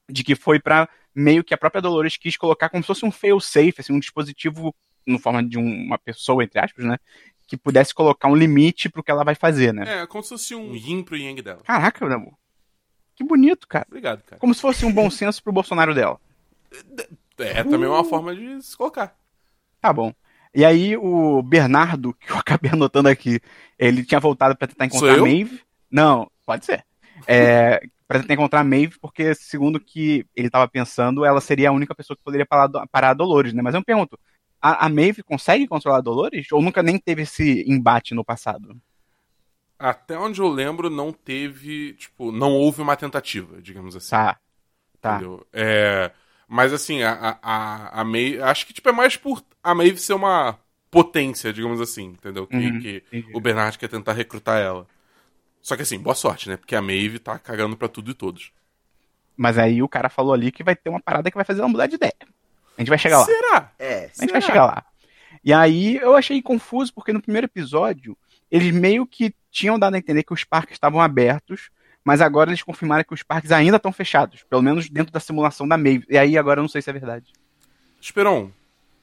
De 0.09 0.23
que 0.23 0.37
foi 0.37 0.61
pra 0.61 0.89
meio 1.13 1.43
que 1.43 1.53
a 1.53 1.59
própria 1.59 1.83
Dolores 1.83 2.17
quis 2.17 2.37
colocar 2.37 2.69
como 2.69 2.81
se 2.81 2.87
fosse 2.87 3.05
um 3.05 3.11
fail-safe, 3.11 3.75
assim, 3.81 3.93
um 3.93 3.99
dispositivo 3.99 4.73
no 5.05 5.19
forma 5.19 5.43
de 5.43 5.59
um- 5.59 5.87
uma 5.87 5.99
pessoa, 5.99 6.45
entre 6.45 6.61
aspas, 6.61 6.85
né? 6.85 6.99
Que 7.49 7.57
pudesse 7.57 7.93
colocar 7.93 8.29
um 8.29 8.37
limite 8.37 8.89
pro 8.89 9.03
que 9.03 9.11
ela 9.11 9.25
vai 9.25 9.35
fazer, 9.35 9.75
né? 9.75 10.03
É, 10.03 10.07
como 10.07 10.23
se 10.23 10.29
fosse 10.29 10.55
um 10.55 10.73
yin 10.77 11.03
pro 11.03 11.17
yang 11.17 11.43
dela. 11.43 11.63
Caraca, 11.65 12.07
meu 12.07 12.15
amor. 12.15 12.35
Que 13.17 13.25
bonito, 13.25 13.67
cara. 13.67 13.87
Obrigado, 13.89 14.23
cara. 14.23 14.39
Como 14.39 14.55
se 14.55 14.61
fosse 14.61 14.87
um 14.87 14.93
bom 14.93 15.11
senso 15.11 15.43
pro 15.43 15.53
Bolsonaro 15.53 15.93
dela. 15.97 16.21
É 17.39 17.65
também 17.65 17.89
uma 17.89 18.05
forma 18.05 18.37
de 18.37 18.63
se 18.63 18.77
colocar. 18.77 19.17
Tá 19.81 19.93
bom. 19.93 20.15
E 20.55 20.65
aí 20.65 20.97
o 20.97 21.43
Bernardo, 21.43 22.15
que 22.21 22.31
eu 22.31 22.37
acabei 22.37 22.71
anotando 22.73 23.09
aqui, 23.09 23.41
ele 23.79 24.05
tinha 24.05 24.21
voltado 24.21 24.57
pra 24.57 24.69
tentar 24.69 24.87
encontrar 24.87 25.15
a? 25.15 25.19
Maeve. 25.19 25.61
Não, 25.91 26.31
pode 26.45 26.65
ser. 26.65 26.85
É, 27.27 27.81
pra 28.07 28.21
tentar 28.21 28.35
encontrar 28.35 28.61
a 28.61 28.65
Maeve, 28.65 28.99
porque 29.01 29.35
segundo 29.35 29.77
o 29.77 29.81
que 29.81 30.27
ele 30.37 30.51
tava 30.51 30.69
pensando, 30.69 31.25
ela 31.25 31.41
seria 31.41 31.71
a 31.71 31.73
única 31.73 31.95
pessoa 31.95 32.17
que 32.17 32.23
poderia 32.23 32.47
parar, 32.47 32.69
parar 32.91 33.11
a 33.11 33.15
Dolores, 33.15 33.53
né? 33.53 33.63
Mas 33.63 33.75
eu 33.75 33.81
me 33.81 33.85
pergunto, 33.85 34.19
a, 34.61 34.87
a 34.87 34.89
Maeve 34.89 35.23
consegue 35.23 35.67
controlar 35.67 35.99
a 35.99 36.03
Dolores? 36.03 36.51
Ou 36.53 36.63
nunca 36.63 36.83
nem 36.83 36.99
teve 36.99 37.23
esse 37.23 37.65
embate 37.67 38.15
no 38.15 38.25
passado? 38.25 38.77
Até 39.79 40.17
onde 40.17 40.41
eu 40.41 40.49
lembro, 40.49 40.89
não 40.89 41.13
teve, 41.13 41.95
tipo, 41.95 42.31
não 42.31 42.53
houve 42.53 42.81
uma 42.81 42.95
tentativa, 42.95 43.61
digamos 43.61 43.97
assim. 43.97 44.11
Tá. 44.11 44.39
Tá. 45.01 45.17
Entendeu? 45.17 45.45
É, 45.53 46.13
mas 46.53 46.71
assim, 46.71 47.03
a, 47.03 47.39
a, 47.43 48.01
a, 48.01 48.05
Maeve. 48.05 48.43
Acho 48.43 48.67
que 48.67 48.75
tipo, 48.75 48.87
é 48.87 48.93
mais 48.93 49.17
por 49.17 49.43
a 49.63 49.75
Maeve 49.75 49.97
ser 49.97 50.13
uma 50.13 50.59
potência, 50.91 51.51
digamos 51.51 51.81
assim, 51.81 52.09
entendeu? 52.09 52.47
Que, 52.47 52.57
Uhum, 52.57 52.79
que 52.79 53.03
o 53.33 53.41
Bernard 53.41 53.79
quer 53.79 53.89
tentar 53.89 54.13
recrutar 54.13 54.61
ela. 54.61 54.87
Só 55.63 55.77
que 55.77 55.83
assim, 55.83 55.99
boa 55.99 56.15
sorte, 56.15 56.51
né? 56.51 56.59
Porque 56.59 56.77
a 56.77 56.83
Maeve 56.83 57.19
tá 57.19 57.39
cagando 57.39 57.75
pra 57.75 57.89
tudo 57.89 58.11
e 58.11 58.15
todos. 58.15 58.53
Mas 59.35 59.57
aí 59.57 59.83
o 59.83 59.89
cara 59.89 60.11
falou 60.11 60.35
ali 60.35 60.53
que 60.53 60.63
vai 60.63 60.77
ter 60.77 60.91
uma 60.91 61.01
parada 61.01 61.31
que 61.31 61.37
vai 61.37 61.45
fazer 61.45 61.61
ela 61.61 61.71
mudar 61.71 61.87
de 61.87 61.95
ideia. 61.95 62.13
A 62.77 62.83
gente 62.83 62.91
vai 62.91 62.99
chegar 62.99 63.21
lá. 63.21 63.25
Será? 63.25 63.73
É. 63.79 64.11
A 64.19 64.21
gente 64.21 64.33
vai 64.33 64.43
chegar 64.43 64.67
lá. 64.67 64.85
E 65.43 65.55
aí 65.55 65.97
eu 65.97 66.15
achei 66.15 66.43
confuso, 66.43 66.93
porque 66.93 67.15
no 67.15 67.23
primeiro 67.23 67.47
episódio, 67.47 68.15
eles 68.51 68.75
meio 68.75 69.07
que 69.07 69.35
tinham 69.51 69.79
dado 69.79 69.95
a 69.95 69.99
entender 69.99 70.23
que 70.23 70.35
os 70.35 70.45
parques 70.45 70.75
estavam 70.75 71.01
abertos, 71.01 71.71
mas 72.05 72.21
agora 72.21 72.51
eles 72.51 72.63
confirmaram 72.63 73.05
que 73.05 73.15
os 73.15 73.23
parques 73.23 73.53
ainda 73.53 73.77
estão 73.77 73.93
fechados, 73.93 74.43
pelo 74.49 74.63
menos 74.63 74.89
dentro 74.89 75.13
da 75.13 75.21
simulação 75.21 75.67
da 75.67 75.77
Maeve. 75.77 76.07
E 76.09 76.19
aí 76.19 76.37
agora 76.37 76.61
eu 76.61 76.63
não 76.63 76.69
sei 76.69 76.83
se 76.83 76.91
é 76.91 76.93
verdade. 76.93 77.33
Esperon. 78.01 78.51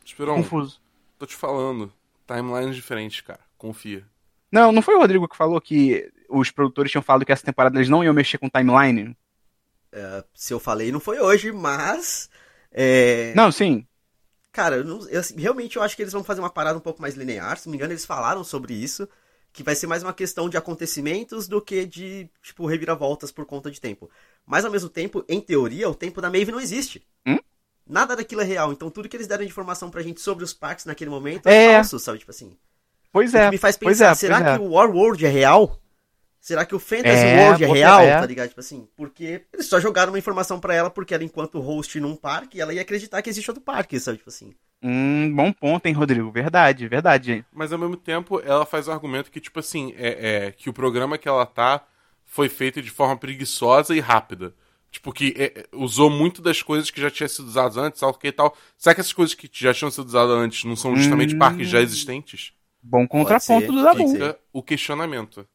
Esperon, 0.03 0.35
Confuso. 0.35 0.81
tô 1.17 1.25
te 1.25 1.35
falando. 1.35 1.91
Timelines 2.27 2.75
diferentes, 2.75 3.21
cara. 3.21 3.39
Confia. 3.57 4.05
Não, 4.51 4.71
não 4.71 4.81
foi 4.81 4.95
o 4.95 4.99
Rodrigo 4.99 5.27
que 5.27 5.37
falou 5.37 5.59
que 5.61 6.11
os 6.29 6.51
produtores 6.51 6.91
tinham 6.91 7.01
falado 7.03 7.25
que 7.25 7.31
essa 7.31 7.45
temporada 7.45 7.77
eles 7.77 7.89
não 7.89 8.03
iam 8.03 8.13
mexer 8.13 8.37
com 8.37 8.49
timeline? 8.49 9.15
Se 10.33 10.53
eu 10.53 10.59
falei, 10.59 10.91
não 10.91 10.99
foi 10.99 11.19
hoje, 11.19 11.51
mas. 11.51 12.29
É... 12.71 13.33
Não, 13.35 13.51
sim. 13.51 13.85
Cara, 14.51 14.77
eu 14.77 14.83
não- 14.83 15.07
eu, 15.09 15.19
assim, 15.19 15.39
realmente 15.39 15.77
eu 15.77 15.83
acho 15.83 15.95
que 15.95 16.01
eles 16.01 16.13
vão 16.13 16.23
fazer 16.23 16.41
uma 16.41 16.49
parada 16.49 16.77
um 16.77 16.81
pouco 16.81 17.01
mais 17.01 17.15
linear. 17.15 17.57
Se 17.57 17.67
não 17.67 17.71
me 17.71 17.77
engano, 17.77 17.93
eles 17.93 18.05
falaram 18.05 18.43
sobre 18.43 18.73
isso. 18.73 19.07
Que 19.59 19.63
vai 19.63 19.75
ser 19.75 19.87
mais 19.87 20.01
uma 20.03 20.13
questão 20.13 20.47
de 20.47 20.55
acontecimentos 20.55 21.45
do 21.45 21.61
que 21.61 21.85
de, 21.85 22.29
tipo, 22.41 22.65
reviravoltas 22.65 23.29
por 23.29 23.45
conta 23.45 23.69
de 23.69 23.81
tempo. 23.81 24.09
Mas 24.45 24.63
ao 24.63 24.71
mesmo 24.71 24.87
tempo, 24.87 25.21
em 25.27 25.41
teoria, 25.41 25.89
o 25.89 25.93
tempo 25.93 26.21
da 26.21 26.29
Maeve 26.29 26.49
não 26.49 26.61
existe. 26.61 27.05
Hum? 27.27 27.37
Nada 27.85 28.15
daquilo 28.15 28.39
é 28.39 28.45
real. 28.45 28.71
Então 28.71 28.89
tudo 28.89 29.09
que 29.09 29.17
eles 29.17 29.27
deram 29.27 29.43
de 29.43 29.49
informação 29.49 29.91
pra 29.91 30.01
gente 30.01 30.21
sobre 30.21 30.45
os 30.45 30.53
parques 30.53 30.85
naquele 30.85 31.09
momento 31.09 31.45
É. 31.47 31.65
é, 31.65 31.73
falso, 31.75 31.99
sabe? 31.99 32.19
Tipo 32.19 32.31
assim. 32.31 32.55
Pois 33.11 33.33
O 33.33 33.37
é. 33.37 33.45
que 33.47 33.51
me 33.51 33.57
faz 33.57 33.75
pensar, 33.75 34.11
é, 34.11 34.15
será 34.15 34.37
é. 34.53 34.55
que 34.57 34.63
o 34.63 34.69
War 34.71 34.89
World 34.89 35.25
é 35.25 35.29
real? 35.29 35.77
Será 36.39 36.63
que 36.65 36.73
o 36.73 36.79
Fantasy 36.79 37.25
É, 37.25 37.43
World 37.43 37.61
é 37.65 37.67
real? 37.67 37.99
é. 38.03 38.17
Tá 38.17 38.25
ligado? 38.25 38.47
Tipo 38.47 38.61
assim, 38.61 38.87
porque 38.95 39.43
eles 39.51 39.65
só 39.67 39.77
jogaram 39.77 40.13
uma 40.13 40.19
informação 40.19 40.57
pra 40.57 40.73
ela 40.73 40.89
porque 40.89 41.13
ela, 41.13 41.25
enquanto 41.25 41.59
host 41.59 41.99
num 41.99 42.15
parque, 42.15 42.61
ela 42.61 42.73
ia 42.73 42.81
acreditar 42.81 43.21
que 43.21 43.29
existe 43.29 43.51
outro 43.51 43.61
parque, 43.61 43.99
sabe? 43.99 44.19
Tipo 44.19 44.29
assim. 44.29 44.55
Hum, 44.81 45.33
bom 45.35 45.51
ponto, 45.51 45.85
hein, 45.85 45.93
Rodrigo? 45.93 46.31
Verdade, 46.31 46.87
verdade. 46.87 47.45
Mas 47.51 47.73
ao 47.73 47.79
mesmo 47.79 47.97
tempo, 47.97 48.39
ela 48.39 48.65
faz 48.65 48.87
o 48.87 48.91
argumento 48.91 49.29
que, 49.29 49.39
tipo 49.41 49.59
assim, 49.59 49.93
é, 49.97 50.47
é, 50.47 50.51
que 50.51 50.69
o 50.69 50.73
programa 50.73 51.17
que 51.17 51.27
ela 51.27 51.45
tá 51.45 51.83
foi 52.25 52.47
feito 52.47 52.81
de 52.81 52.89
forma 52.89 53.17
preguiçosa 53.17 53.95
e 53.95 53.99
rápida. 53.99 54.53
Tipo, 54.91 55.11
que 55.11 55.35
é, 55.37 55.65
usou 55.73 56.09
muito 56.09 56.41
das 56.41 56.63
coisas 56.63 56.89
que 56.89 57.01
já 57.01 57.11
tinham 57.11 57.27
sido 57.27 57.47
usadas 57.47 57.77
antes, 57.77 57.99
tal, 57.99 58.13
que 58.13 58.27
e 58.27 58.31
tal. 58.31 58.55
Será 58.77 58.95
que 58.95 59.01
essas 59.01 59.13
coisas 59.13 59.35
que 59.35 59.49
já 59.51 59.73
tinham 59.73 59.91
sido 59.91 60.07
usadas 60.07 60.35
antes 60.35 60.63
não 60.63 60.75
são 60.75 60.95
justamente 60.95 61.35
Hum. 61.35 61.39
parques 61.39 61.67
já 61.67 61.81
existentes? 61.81 62.53
Bom 62.81 63.07
contraponto 63.07 63.71
do 63.71 63.83
Dabu. 63.83 64.05
o 64.53 64.63
questionamento. 64.63 65.45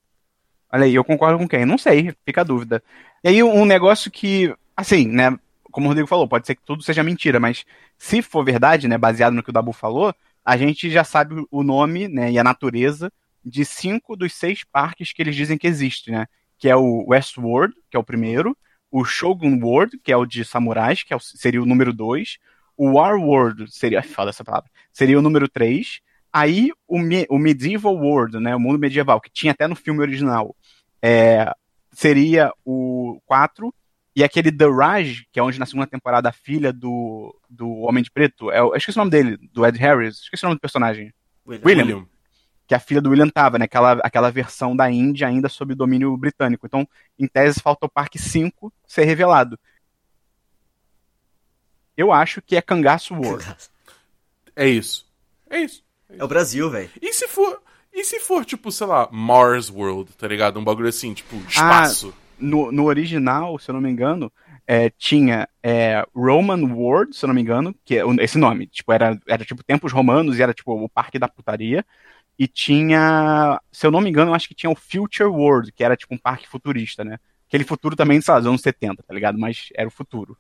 Olha 0.73 0.85
aí, 0.85 0.95
eu 0.95 1.05
concordo 1.05 1.39
com 1.39 1.49
quem? 1.49 1.65
Não 1.65 1.79
sei, 1.79 2.15
fica 2.27 2.43
a 2.43 2.45
dúvida. 2.45 2.83
E 3.23 3.29
aí, 3.29 3.43
um 3.43 3.65
negócio 3.65 4.11
que, 4.11 4.55
assim, 4.77 5.07
né, 5.09 5.39
como 5.75 5.87
o 5.87 5.89
Rodrigo 5.89 6.07
falou, 6.07 6.29
pode 6.29 6.47
ser 6.47 6.55
que 6.55 6.63
tudo 6.65 6.85
seja 6.85 7.03
mentira, 7.03 7.41
mas 7.41 7.65
se 7.99 8.23
for 8.23 8.45
verdade, 8.45 8.87
né, 8.87 8.97
baseado 8.97 9.35
no 9.35 9.43
que 9.43 9.51
o 9.51 9.53
Dabu 9.53 9.73
falou, 9.73 10.15
a 10.45 10.57
gente 10.57 10.89
já 10.89 11.03
sabe 11.03 11.45
o 11.51 11.65
nome, 11.65 12.07
né, 12.07 12.31
e 12.31 12.39
a 12.39 12.45
natureza 12.45 13.13
de 13.45 13.65
cinco 13.65 14.15
dos 14.15 14.33
seis 14.35 14.63
parques 14.63 15.13
que 15.13 15.21
eles 15.21 15.35
dizem 15.35 15.59
que 15.59 15.67
existe, 15.67 16.13
né? 16.13 16.27
Que 16.57 16.71
é 16.71 16.77
o 16.77 17.05
Westworld, 17.09 17.75
que 17.91 17.97
é 17.97 18.01
o 18.01 18.05
primeiro, 18.05 18.57
o 18.89 19.05
Shogun 19.05 19.59
World, 19.61 19.99
que 19.99 20.13
é 20.13 20.17
o 20.17 20.25
de 20.25 20.45
samurais, 20.45 21.03
que 21.03 21.13
é 21.13 21.17
o, 21.17 21.21
seria 21.21 21.61
o 21.61 21.67
número 21.67 21.93
dois, 21.93 22.39
o 22.77 22.93
War 22.93 23.17
World, 23.17 23.67
seria, 23.69 24.01
fala 24.01 24.31
essa 24.31 24.45
palavra, 24.45 24.71
seria 24.93 25.19
o 25.19 25.23
número 25.23 25.49
três, 25.49 26.01
aí 26.33 26.71
o, 26.87 27.01
o 27.29 27.39
Medieval 27.39 27.97
World, 27.97 28.39
né? 28.39 28.55
O 28.55 28.61
mundo 28.61 28.79
medieval, 28.79 29.21
que 29.21 29.31
tinha 29.31 29.51
até 29.51 29.67
no 29.67 29.75
filme 29.75 30.01
original, 30.01 30.55
é, 31.03 31.53
seria 31.91 32.53
o 32.65 33.21
quatro, 33.27 33.75
e 34.17 34.23
aquele 34.23 34.53
The 34.53 34.67
Raj, 34.67 35.25
que 35.33 35.41
é 35.41 35.43
onde 35.43 35.59
na 35.59 35.67
segunda 35.67 35.87
temporada 35.87 36.29
a 36.29 36.33
filha 36.33 36.73
do, 36.73 37.35
do 37.51 37.69
Homem 37.81 38.03
de 38.03 38.11
Preto, 38.11 38.51
é, 38.51 38.61
eu 38.61 38.75
esqueci 38.77 38.97
o 38.97 39.01
nome 39.01 39.11
dele, 39.11 39.37
do 39.53 39.67
Ed 39.67 39.77
Harris, 39.79 40.21
esqueci 40.21 40.45
o 40.45 40.49
nome 40.49 40.57
do 40.57 40.61
personagem. 40.61 41.13
William. 41.47 41.65
William. 41.65 41.85
William. 41.85 42.07
Que 42.67 42.75
a 42.75 42.79
filha 42.79 43.01
do 43.01 43.11
William 43.11 43.29
tava, 43.29 43.59
né? 43.59 43.67
Aquela, 43.67 43.93
aquela 44.03 44.31
versão 44.31 44.75
da 44.75 44.91
Índia 44.91 45.27
ainda 45.27 45.49
sob 45.49 45.75
domínio 45.75 46.17
britânico. 46.17 46.65
Então, 46.65 46.89
em 47.19 47.27
tese, 47.27 47.61
falta 47.61 47.85
o 47.85 47.91
Parque 47.91 48.19
5 48.19 48.73
ser 48.87 49.05
revelado. 49.05 49.59
Eu 51.97 52.11
acho 52.11 52.41
que 52.41 52.57
é 52.57 52.63
Cangaço 52.63 53.15
World. 53.15 53.45
É 54.57 54.67
isso. 54.67 55.07
É 55.51 55.61
isso. 55.61 55.85
É 56.09 56.25
o 56.25 56.29
Brasil, 56.29 56.71
velho. 56.71 56.91
E 57.03 57.13
se 57.13 57.29
for. 57.29 57.61
E 57.93 58.03
se 58.03 58.19
for, 58.19 58.45
tipo, 58.45 58.73
sei 58.73 58.87
lá, 58.87 59.09
Mars 59.13 59.71
World, 59.71 60.13
tá 60.15 60.27
ligado? 60.27 60.59
Um 60.59 60.65
bagulho 60.65 60.89
assim, 60.89 61.15
tipo, 61.15 61.37
espaço. 61.49 62.13
No, 62.39 62.73
no 62.73 62.85
original, 62.85 63.59
se 63.59 63.71
eu 63.71 63.75
não 63.75 63.81
me 63.81 63.91
engano, 63.91 64.33
é, 64.67 64.91
tinha 64.91 65.49
é, 65.63 66.05
Roman 66.15 66.65
World, 66.73 67.15
se 67.15 67.25
eu 67.25 67.29
não 67.29 67.35
me 67.35 67.41
engano, 67.41 67.75
que 67.85 67.99
é 67.99 68.03
esse 68.21 68.39
nome, 68.39 68.67
tipo, 68.67 68.93
era, 68.93 69.21
era 69.27 69.45
tipo 69.45 69.63
tempos 69.63 69.93
romanos 69.93 70.39
e 70.39 70.43
era 70.43 70.55
tipo 70.55 70.73
o 70.73 70.89
parque 70.89 71.19
da 71.19 71.29
putaria. 71.29 71.85
E 72.37 72.49
tinha, 72.49 73.61
se 73.71 73.87
eu 73.87 73.93
não 73.93 74.01
me 74.01 74.11
engano, 74.11 74.33
eu 74.33 74.35
acho 74.35 74.49
que 74.49 74.55
tinha 74.55 74.71
o 74.71 74.75
Future 74.75 75.29
World, 75.29 75.71
que 75.71 75.85
era 75.85 75.97
tipo 75.97 76.15
um 76.15 76.19
parque 76.19 76.49
futurista, 76.49 77.05
né? 77.05 77.19
Aquele 77.47 77.63
futuro 77.63 77.95
também, 77.95 78.21
sei 78.21 78.35
lá, 78.35 78.41
dos 78.41 78.49
anos 78.49 78.61
70, 78.61 79.05
tá 79.05 79.15
ligado? 79.15 79.39
Mas 79.39 79.69
era 79.75 79.87
o 79.87 79.91
futuro. 79.91 80.37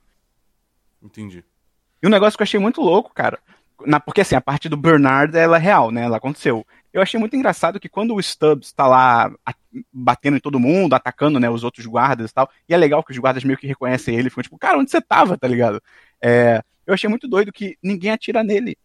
Entendi. 1.00 1.44
E 2.02 2.06
um 2.06 2.10
negócio 2.10 2.36
que 2.36 2.42
eu 2.42 2.44
achei 2.44 2.58
muito 2.58 2.80
louco, 2.80 3.14
cara, 3.14 3.38
na, 3.86 3.98
porque 3.98 4.20
assim, 4.20 4.34
a 4.34 4.40
parte 4.40 4.68
do 4.68 4.76
Bernard, 4.76 5.36
ela 5.36 5.56
é 5.56 5.60
real, 5.60 5.90
né? 5.90 6.02
Ela 6.02 6.16
aconteceu. 6.16 6.66
Eu 6.92 7.02
achei 7.02 7.18
muito 7.18 7.34
engraçado 7.34 7.80
que 7.80 7.88
quando 7.88 8.14
o 8.14 8.22
Stubbs 8.22 8.72
tá 8.72 8.86
lá 8.86 9.32
batendo 9.92 10.36
em 10.36 10.40
todo 10.40 10.60
mundo, 10.60 10.94
atacando, 10.94 11.40
né, 11.40 11.50
os 11.50 11.64
outros 11.64 11.84
guardas 11.86 12.30
e 12.30 12.34
tal, 12.34 12.48
e 12.68 12.74
é 12.74 12.76
legal 12.76 13.02
que 13.02 13.10
os 13.10 13.18
guardas 13.18 13.42
meio 13.42 13.58
que 13.58 13.66
reconhecem 13.66 14.16
ele, 14.16 14.30
ficam 14.30 14.42
tipo, 14.44 14.58
cara, 14.58 14.78
onde 14.78 14.90
você 14.90 15.00
tava, 15.00 15.36
tá 15.36 15.48
ligado? 15.48 15.82
É, 16.22 16.62
eu 16.86 16.94
achei 16.94 17.10
muito 17.10 17.26
doido 17.26 17.52
que 17.52 17.76
ninguém 17.82 18.12
atira 18.12 18.44
nele. 18.44 18.76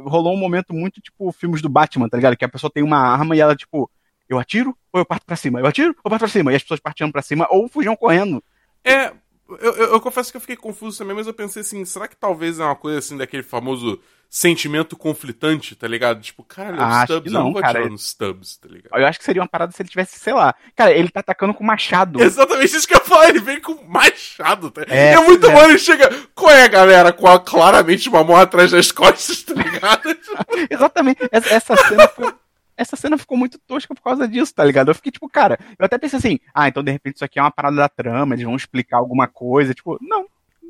Rolou 0.00 0.34
um 0.34 0.38
momento 0.38 0.72
muito 0.72 1.00
tipo 1.00 1.30
filmes 1.32 1.60
do 1.60 1.68
Batman, 1.68 2.08
tá 2.08 2.16
ligado? 2.16 2.36
Que 2.36 2.44
a 2.44 2.48
pessoa 2.48 2.70
tem 2.72 2.82
uma 2.82 2.98
arma 2.98 3.36
e 3.36 3.40
ela, 3.40 3.54
tipo, 3.54 3.90
eu 4.28 4.38
atiro 4.38 4.76
ou 4.92 5.00
eu 5.00 5.06
parto 5.06 5.26
pra 5.26 5.36
cima? 5.36 5.60
Eu 5.60 5.66
atiro 5.66 5.90
ou 5.90 5.94
eu 6.04 6.10
parto 6.10 6.20
pra 6.20 6.28
cima? 6.28 6.52
E 6.52 6.56
as 6.56 6.62
pessoas 6.62 6.80
partiam 6.80 7.10
pra 7.10 7.22
cima 7.22 7.46
ou 7.50 7.68
fugiam 7.68 7.96
correndo. 7.96 8.42
É. 8.84 9.12
Eu, 9.48 9.56
eu- 9.74 9.92
eu 9.94 10.00
confesso 10.00 10.30
que 10.30 10.36
eu 10.36 10.40
fiquei 10.40 10.56
confuso 10.56 10.98
também, 10.98 11.16
mas 11.16 11.26
eu 11.26 11.32
pensei 11.34 11.62
assim, 11.62 11.84
será 11.84 12.06
que 12.06 12.16
talvez 12.16 12.60
é 12.60 12.64
uma 12.64 12.76
coisa 12.76 12.98
assim 12.98 13.16
daquele 13.16 13.42
famoso 13.42 13.98
sentimento 14.30 14.94
conflitante, 14.94 15.74
tá 15.74 15.88
ligado? 15.88 16.20
Tipo, 16.20 16.44
caralho, 16.44 16.78
é 16.78 16.84
Acho 16.84 17.04
Stubbs, 17.14 17.22
que 17.22 17.28
eu 17.28 17.32
não 17.32 17.44
não, 17.46 17.52
vou 17.54 17.62
cara. 17.62 17.78
atirar 17.78 17.90
no 17.90 17.96
Stubbs, 17.98 18.56
tá 18.58 18.68
ligado? 18.68 19.00
Eu 19.00 19.06
acho 19.06 19.18
que 19.18 19.24
seria 19.24 19.40
uma 19.40 19.48
parada 19.48 19.72
se 19.72 19.80
ele 19.80 19.88
tivesse, 19.88 20.18
sei 20.18 20.34
lá. 20.34 20.54
Cara, 20.76 20.92
ele 20.92 21.08
tá 21.08 21.20
atacando 21.20 21.54
com 21.54 21.64
machado. 21.64 22.20
Exatamente 22.22 22.76
isso 22.76 22.86
que 22.86 22.94
eu 22.94 23.00
falei, 23.00 23.30
ele 23.30 23.40
vem 23.40 23.58
com 23.58 23.82
machado, 23.84 24.70
tá? 24.70 24.82
É, 24.86 25.12
É, 25.14 25.20
muito 25.20 25.46
é. 25.46 25.50
bom, 25.50 25.62
ele 25.64 25.78
chega, 25.78 26.10
qual 26.34 26.50
é, 26.52 26.68
galera, 26.68 27.10
com 27.10 27.26
a, 27.26 27.40
claramente 27.40 28.06
uma 28.10 28.22
mão 28.22 28.36
atrás 28.36 28.70
das 28.72 28.92
costas, 28.92 29.42
tá 29.44 29.54
ligado? 29.54 30.14
Exatamente. 30.68 31.26
Essa, 31.32 31.54
essa 31.54 31.76
cena 31.88 32.06
foi- 32.08 32.34
Essa 32.78 32.94
cena 32.94 33.18
ficou 33.18 33.36
muito 33.36 33.58
tosca 33.58 33.92
por 33.94 34.00
causa 34.02 34.28
disso, 34.28 34.54
tá 34.54 34.64
ligado? 34.64 34.88
Eu 34.90 34.94
fiquei 34.94 35.10
tipo, 35.10 35.28
cara, 35.28 35.58
eu 35.78 35.84
até 35.84 35.98
pensei 35.98 36.16
assim, 36.18 36.38
ah, 36.54 36.68
então 36.68 36.82
de 36.82 36.92
repente 36.92 37.16
isso 37.16 37.24
aqui 37.24 37.38
é 37.38 37.42
uma 37.42 37.50
parada 37.50 37.74
da 37.76 37.88
trama, 37.88 38.34
eles 38.36 38.44
vão 38.44 38.54
explicar 38.54 38.98
alguma 38.98 39.26
coisa. 39.26 39.74
Tipo, 39.74 39.98
não, 40.00 40.26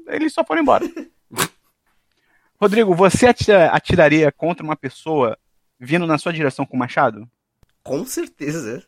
eles 0.07 0.33
só 0.33 0.43
foram 0.43 0.63
embora. 0.63 0.85
Rodrigo, 2.61 2.95
você 2.95 3.27
atira- 3.27 3.71
atiraria 3.71 4.33
contra 4.33 4.65
uma 4.65 4.75
pessoa 4.75 5.39
vindo 5.79 6.07
na 6.07 6.19
sua 6.19 6.33
direção 6.33 6.67
com 6.67 6.77
machado? 6.77 7.29
Com 7.83 8.05
certeza. 8.05 8.85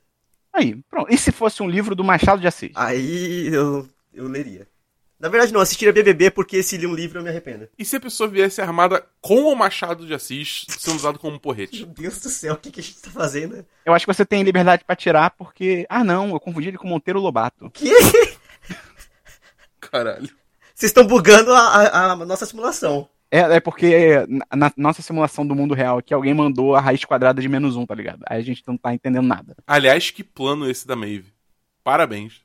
Aí, 0.52 0.74
pronto. 0.90 1.12
E 1.12 1.16
se 1.16 1.30
fosse 1.30 1.62
um 1.62 1.68
livro 1.68 1.94
do 1.94 2.02
Machado 2.02 2.40
de 2.40 2.48
Assis? 2.48 2.72
Aí 2.74 3.46
eu, 3.54 3.88
eu 4.12 4.26
leria. 4.26 4.66
Na 5.20 5.28
verdade, 5.28 5.52
não, 5.52 5.60
assistiria 5.60 5.92
BBB 5.92 6.30
porque 6.30 6.62
se 6.62 6.78
ler 6.78 6.86
um 6.86 6.94
livro 6.94 7.18
eu 7.18 7.22
me 7.22 7.28
arrependo. 7.28 7.68
E 7.78 7.84
se 7.84 7.94
a 7.96 8.00
pessoa 8.00 8.26
viesse 8.28 8.60
armada 8.60 9.04
com 9.20 9.42
o 9.44 9.54
machado 9.54 10.06
de 10.06 10.14
Assis 10.14 10.64
sendo 10.70 10.96
usado 10.96 11.18
como 11.18 11.32
Meu 11.32 11.40
porrete? 11.40 11.84
Deus 11.84 12.18
do 12.20 12.30
céu, 12.30 12.54
o 12.54 12.56
que, 12.56 12.70
que 12.70 12.80
a 12.80 12.82
gente 12.82 13.02
tá 13.02 13.10
fazendo? 13.10 13.64
Eu 13.84 13.92
acho 13.92 14.06
que 14.06 14.12
você 14.14 14.24
tem 14.24 14.42
liberdade 14.42 14.82
pra 14.84 14.94
atirar 14.94 15.30
porque. 15.32 15.84
Ah, 15.90 16.02
não, 16.02 16.30
eu 16.30 16.40
confundi 16.40 16.68
ele 16.68 16.78
com 16.78 16.88
Monteiro 16.88 17.20
Lobato. 17.20 17.70
Que? 17.70 17.90
Caralho. 19.80 20.28
Vocês 20.74 20.90
estão 20.90 21.06
bugando 21.06 21.52
a, 21.52 21.60
a- 21.60 22.12
a 22.12 22.16
nossa 22.16 22.46
simulação. 22.46 23.08
É, 23.30 23.40
é 23.56 23.60
porque 23.60 24.26
na, 24.28 24.46
na 24.56 24.72
nossa 24.76 25.02
simulação 25.02 25.46
do 25.46 25.54
mundo 25.54 25.74
real 25.74 25.98
aqui, 25.98 26.12
alguém 26.12 26.34
mandou 26.34 26.74
a 26.74 26.80
raiz 26.80 27.04
quadrada 27.04 27.40
de 27.40 27.48
menos 27.48 27.76
um, 27.76 27.86
tá 27.86 27.94
ligado? 27.94 28.22
Aí 28.28 28.38
a 28.40 28.44
gente 28.44 28.62
não 28.66 28.76
tá 28.76 28.92
entendendo 28.92 29.26
nada. 29.26 29.54
Aliás, 29.66 30.10
que 30.10 30.24
plano 30.24 30.68
esse 30.68 30.86
da 30.86 30.96
Maeve. 30.96 31.32
Parabéns. 31.84 32.40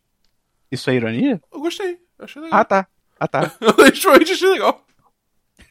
Isso 0.72 0.90
é 0.90 0.96
ironia? 0.96 1.42
Eu 1.52 1.60
gostei. 1.60 1.98
Eu 2.20 2.26
achei 2.26 2.42
legal. 2.42 2.60
Ah, 2.60 2.66
tá. 2.66 2.88
Ah, 3.20 3.28
tá. 3.28 3.52
Eu 3.62 3.74
realmente 3.76 4.32
achei 4.34 4.50
legal. 4.50 4.82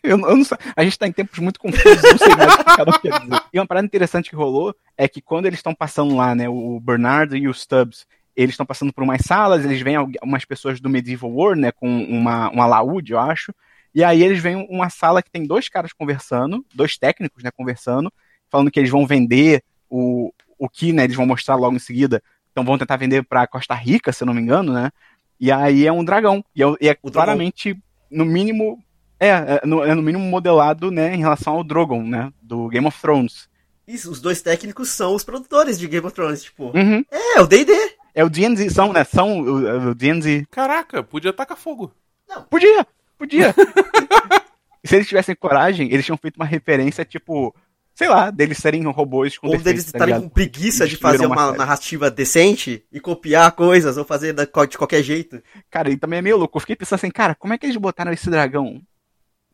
Eu, 0.02 0.18
eu 0.18 0.36
não 0.36 0.44
sei. 0.44 0.58
A 0.76 0.84
gente 0.84 0.98
tá 0.98 1.06
em 1.06 1.12
tempos 1.12 1.38
muito 1.38 1.58
confusos, 1.58 2.02
não 2.02 2.18
sei 2.18 2.34
mais 2.36 2.54
o 2.54 2.58
que 2.58 2.64
cada 2.64 2.90
um 2.90 3.00
quer 3.00 3.20
dizer. 3.20 3.42
E 3.52 3.58
uma 3.58 3.66
parada 3.66 3.86
interessante 3.86 4.28
que 4.30 4.36
rolou 4.36 4.74
é 4.96 5.08
que 5.08 5.20
quando 5.20 5.46
eles 5.46 5.58
estão 5.58 5.74
passando 5.74 6.14
lá, 6.14 6.34
né, 6.34 6.48
o 6.48 6.78
Bernard 6.80 7.34
e 7.36 7.48
o 7.48 7.54
Stubbs, 7.54 8.06
eles 8.36 8.52
estão 8.54 8.66
passando 8.66 8.92
por 8.92 9.02
umas 9.04 9.22
salas, 9.22 9.64
eles 9.64 9.80
veem 9.80 9.96
algu- 9.96 10.18
umas 10.22 10.44
pessoas 10.44 10.80
do 10.80 10.90
Medieval 10.90 11.30
World, 11.30 11.60
né, 11.60 11.72
com 11.72 11.86
uma, 12.04 12.50
um 12.50 12.60
alaúde, 12.60 13.12
eu 13.12 13.18
acho, 13.18 13.54
e 13.94 14.02
aí 14.02 14.22
eles 14.22 14.40
veem 14.42 14.66
uma 14.68 14.90
sala 14.90 15.22
que 15.22 15.30
tem 15.30 15.46
dois 15.46 15.68
caras 15.68 15.92
conversando, 15.92 16.64
dois 16.74 16.98
técnicos, 16.98 17.42
né, 17.44 17.50
conversando, 17.56 18.12
falando 18.50 18.70
que 18.70 18.78
eles 18.80 18.90
vão 18.90 19.06
vender 19.06 19.62
o, 19.88 20.32
o 20.58 20.68
que, 20.68 20.92
né, 20.92 21.04
eles 21.04 21.16
vão 21.16 21.26
mostrar 21.26 21.54
logo 21.54 21.76
em 21.76 21.80
seguida, 21.80 22.22
então 22.50 22.64
vão 22.64 22.76
tentar 22.76 22.96
vender 22.96 23.22
pra 23.24 23.46
Costa 23.46 23.74
Rica, 23.74 24.12
se 24.12 24.22
eu 24.22 24.26
não 24.26 24.34
me 24.34 24.40
engano, 24.42 24.72
né, 24.72 24.90
e 25.38 25.50
aí 25.50 25.86
é 25.86 25.92
um 25.92 26.04
dragão, 26.04 26.44
e 26.54 26.62
é, 26.62 26.66
e 26.80 26.88
é 26.88 26.96
O 27.02 27.10
claramente, 27.10 27.76
no 28.10 28.24
mínimo, 28.24 28.78
é, 29.18 29.28
é 29.28 29.60
no, 29.64 29.84
é 29.84 29.94
no 29.94 30.02
mínimo 30.02 30.24
modelado, 30.24 30.90
né, 30.90 31.14
em 31.14 31.18
relação 31.18 31.54
ao 31.54 31.64
Drogon, 31.64 32.02
né, 32.02 32.32
do 32.42 32.68
Game 32.68 32.86
of 32.86 33.00
Thrones. 33.00 33.48
Isso, 33.86 34.10
os 34.10 34.20
dois 34.20 34.40
técnicos 34.40 34.90
são 34.90 35.14
os 35.14 35.24
produtores 35.24 35.78
de 35.78 35.86
Game 35.86 36.06
of 36.06 36.14
Thrones, 36.14 36.42
tipo. 36.42 36.76
Uhum. 36.76 37.04
É, 37.10 37.40
o 37.40 37.46
D&D. 37.46 37.72
É 38.14 38.24
o 38.24 38.30
D&D, 38.30 38.70
são, 38.70 38.92
né, 38.92 39.04
são 39.04 39.40
o, 39.40 39.90
o 39.90 39.94
D&D. 39.94 40.46
Caraca, 40.50 41.02
podia 41.02 41.32
tacar 41.32 41.56
fogo. 41.56 41.92
Podia, 42.48 42.86
podia. 43.18 43.54
Se 44.84 44.96
eles 44.96 45.08
tivessem 45.08 45.34
coragem, 45.34 45.90
eles 45.92 46.04
tinham 46.04 46.18
feito 46.18 46.36
uma 46.36 46.44
referência, 46.44 47.04
tipo, 47.04 47.54
sei 47.94 48.08
lá, 48.08 48.30
deles 48.30 48.58
serem 48.58 48.82
robôs 48.84 49.38
com 49.38 49.46
Ou 49.46 49.52
defeitos, 49.56 49.72
deles 49.72 49.84
tá 49.92 49.98
estarem 49.98 50.14
ligado? 50.14 50.22
com 50.24 50.28
preguiça 50.34 50.86
de 50.86 50.96
fazer 50.96 51.26
uma 51.26 51.52
narrativa 51.52 52.10
decente 52.10 52.84
e 52.92 52.98
copiar 53.00 53.52
coisas 53.52 53.96
ou 53.96 54.04
fazer 54.04 54.32
da- 54.32 54.44
de 54.44 54.76
qualquer 54.78 55.02
jeito. 55.02 55.42
Cara, 55.70 55.90
e 55.90 55.96
também 55.96 56.18
é 56.18 56.22
meio 56.22 56.36
louco. 56.36 56.56
Eu 56.56 56.60
fiquei 56.60 56.76
pensando 56.76 56.96
assim, 56.98 57.10
cara, 57.10 57.34
como 57.34 57.52
é 57.54 57.58
que 57.58 57.66
eles 57.66 57.76
botaram 57.76 58.12
esse 58.12 58.28
dragão 58.28 58.82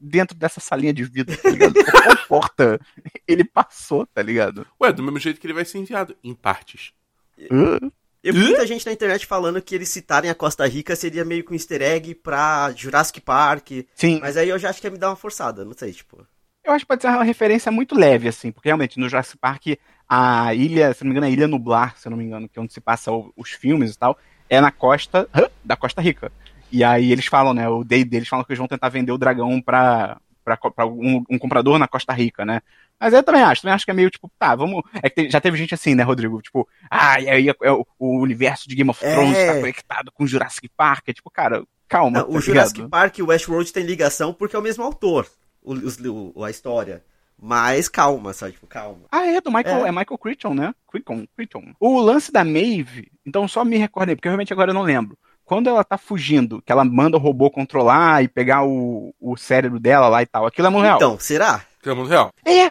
dentro 0.00 0.35
dessa 0.37 0.61
salinha 0.61 0.94
de 0.94 1.04
vidro, 1.04 1.37
tá 1.37 1.50
ligado? 1.50 1.75
Qual 1.85 2.16
porta 2.28 2.80
ele 3.28 3.44
passou, 3.44 4.06
tá 4.06 4.23
ligado? 4.23 4.66
Ué, 4.80 4.90
do 4.92 5.02
mesmo 5.02 5.18
jeito 5.18 5.38
que 5.40 5.47
ele 5.47 5.52
vai 5.54 5.64
ser 5.66 5.78
enviado, 5.78 6.16
em 6.25 6.32
partes. 6.35 6.92
Uh, 7.38 7.90
Eu 8.23 8.32
vi 8.32 8.40
muita 8.40 8.66
gente 8.66 8.87
na 8.87 8.92
internet 8.92 9.26
falando 9.26 9.61
que 9.61 9.75
eles 9.75 9.88
citarem 9.90 10.30
a 10.30 10.35
Costa 10.35 10.66
Rica 10.66 10.97
seria 10.97 11.25
meio 11.25 11.44
que 11.44 11.50
um 11.52 11.54
easter 11.54 11.82
egg 11.82 12.14
pra 12.14 12.73
Jurassic 12.75 13.20
Park. 13.20 13.70
sim, 13.94 14.18
Mas 14.20 14.37
aí 14.38 14.49
eu 14.49 14.59
já 14.59 14.70
acho 14.70 14.80
que 14.80 14.87
ia 14.87 14.90
me 14.90 14.99
dar 14.99 15.11
uma 15.11 15.16
forçada, 15.16 15.64
não 15.64 15.75
sei, 15.76 15.92
tipo. 15.92 16.26
Eu 16.70 16.76
acho 16.76 16.84
que 16.84 16.88
pode 16.88 17.02
ser 17.02 17.08
uma 17.08 17.24
referência 17.24 17.70
muito 17.72 17.94
leve, 17.94 18.28
assim, 18.28 18.50
porque 18.50 18.68
realmente 18.68 18.98
no 18.98 19.08
Jurassic 19.08 19.38
Park, 19.38 19.66
a 20.08 20.54
ilha, 20.54 20.92
se 20.94 21.04
não 21.04 21.08
me 21.10 21.12
engano, 21.16 21.26
a 21.26 21.30
Ilha 21.30 21.46
Nublar, 21.48 21.96
se 21.96 22.08
não 22.08 22.16
me 22.16 22.24
engano, 22.24 22.48
que 22.48 22.58
é 22.58 22.62
onde 22.62 22.72
se 22.72 22.80
passa 22.80 23.12
o- 23.12 23.32
os 23.36 23.50
filmes 23.50 23.94
e 23.94 23.98
tal, 23.98 24.18
é 24.48 24.60
na 24.60 24.70
costa 24.70 25.28
da 25.64 25.76
Costa 25.76 26.00
Rica. 26.00 26.32
E 26.72 26.82
aí 26.84 27.10
eles 27.12 27.26
falam, 27.26 27.52
né, 27.54 27.68
o 27.68 27.84
day 27.84 28.04
deles 28.04 28.28
falam 28.28 28.44
que 28.44 28.52
eles 28.52 28.58
vão 28.58 28.68
tentar 28.68 28.88
vender 28.88 29.12
o 29.12 29.18
dragão 29.18 29.60
pra, 29.60 30.18
pra, 30.44 30.56
pra 30.56 30.86
um, 30.86 31.24
um 31.30 31.38
comprador 31.38 31.78
na 31.78 31.86
Costa 31.88 32.12
Rica, 32.12 32.44
né? 32.44 32.60
Mas 32.98 33.12
eu 33.14 33.22
também 33.22 33.42
acho, 33.42 33.62
também 33.62 33.74
acho 33.74 33.84
que 33.84 33.90
é 33.90 33.94
meio 33.94 34.10
tipo, 34.10 34.30
tá, 34.38 34.54
vamos. 34.54 34.82
É 35.02 35.08
que 35.08 35.24
te- 35.24 35.30
já 35.30 35.40
teve 35.40 35.56
gente 35.56 35.72
assim, 35.74 35.94
né, 35.94 36.02
Rodrigo? 36.02 36.40
Tipo, 36.42 36.68
ah, 36.90 37.18
e 37.20 37.28
aí 37.30 37.48
é, 37.48 37.54
é 37.62 37.72
o, 37.72 37.86
o 37.98 38.18
universo 38.20 38.68
de 38.68 38.74
Game 38.74 38.90
of 38.90 39.04
É. 39.04 39.10
Thrones 39.14 39.38
tá 39.46 39.54
conectado 39.54 40.12
com 40.12 40.26
Jurassic 40.26 40.68
Park. 40.76 41.08
É 41.08 41.12
tipo, 41.14 41.30
cara, 41.30 41.64
calma. 41.88 42.18
Não, 42.20 42.28
tá 42.30 42.36
o 42.36 42.40
Jurassic 42.40 42.76
ligado? 42.78 42.90
Park 42.90 43.18
e 43.18 43.22
o 43.22 43.28
Westworld 43.28 43.72
tem 43.72 43.84
ligação 43.84 44.34
porque 44.34 44.54
é 44.54 44.58
o 44.58 44.62
mesmo 44.62 44.84
autor, 44.84 45.26
o, 45.62 46.32
o- 46.34 46.44
a 46.44 46.50
história. 46.50 47.04
Mas 47.42 47.88
calma, 47.88 48.32
sabe? 48.34 48.52
Tipo, 48.52 48.66
calma. 48.66 49.00
Ah, 49.10 49.26
é, 49.26 49.40
do 49.40 49.50
Michael, 49.50 49.86
É. 49.86 49.88
é, 49.88 49.92
Michael 49.92 50.18
Crichton, 50.18 50.52
né? 50.54 50.74
Crichton, 50.90 51.26
Crichton. 51.34 51.72
O 51.80 51.98
lance 52.00 52.30
da 52.30 52.44
Maeve, 52.44 53.10
então 53.24 53.48
só 53.48 53.64
me 53.64 53.78
recordei, 53.78 54.14
porque 54.14 54.28
realmente 54.28 54.52
agora 54.52 54.70
eu 54.70 54.74
não 54.74 54.82
lembro. 54.82 55.16
Quando 55.44 55.68
ela 55.68 55.82
tá 55.82 55.96
fugindo, 55.96 56.60
que 56.62 56.70
ela 56.70 56.84
manda 56.84 57.16
o 57.16 57.20
robô 57.20 57.50
controlar 57.50 58.22
e 58.22 58.28
pegar 58.28 58.62
o, 58.64 59.14
o 59.18 59.36
cérebro 59.38 59.80
dela 59.80 60.06
lá 60.08 60.22
e 60.22 60.26
tal, 60.26 60.44
aquilo 60.46 60.66
é 60.66 60.70
muito 60.70 60.84
real. 60.84 60.96
Então, 60.96 61.18
será? 61.18 61.64
Que 61.82 61.88
é 61.88 61.94
mundo 61.94 62.08
real. 62.10 62.30
É, 62.44 62.70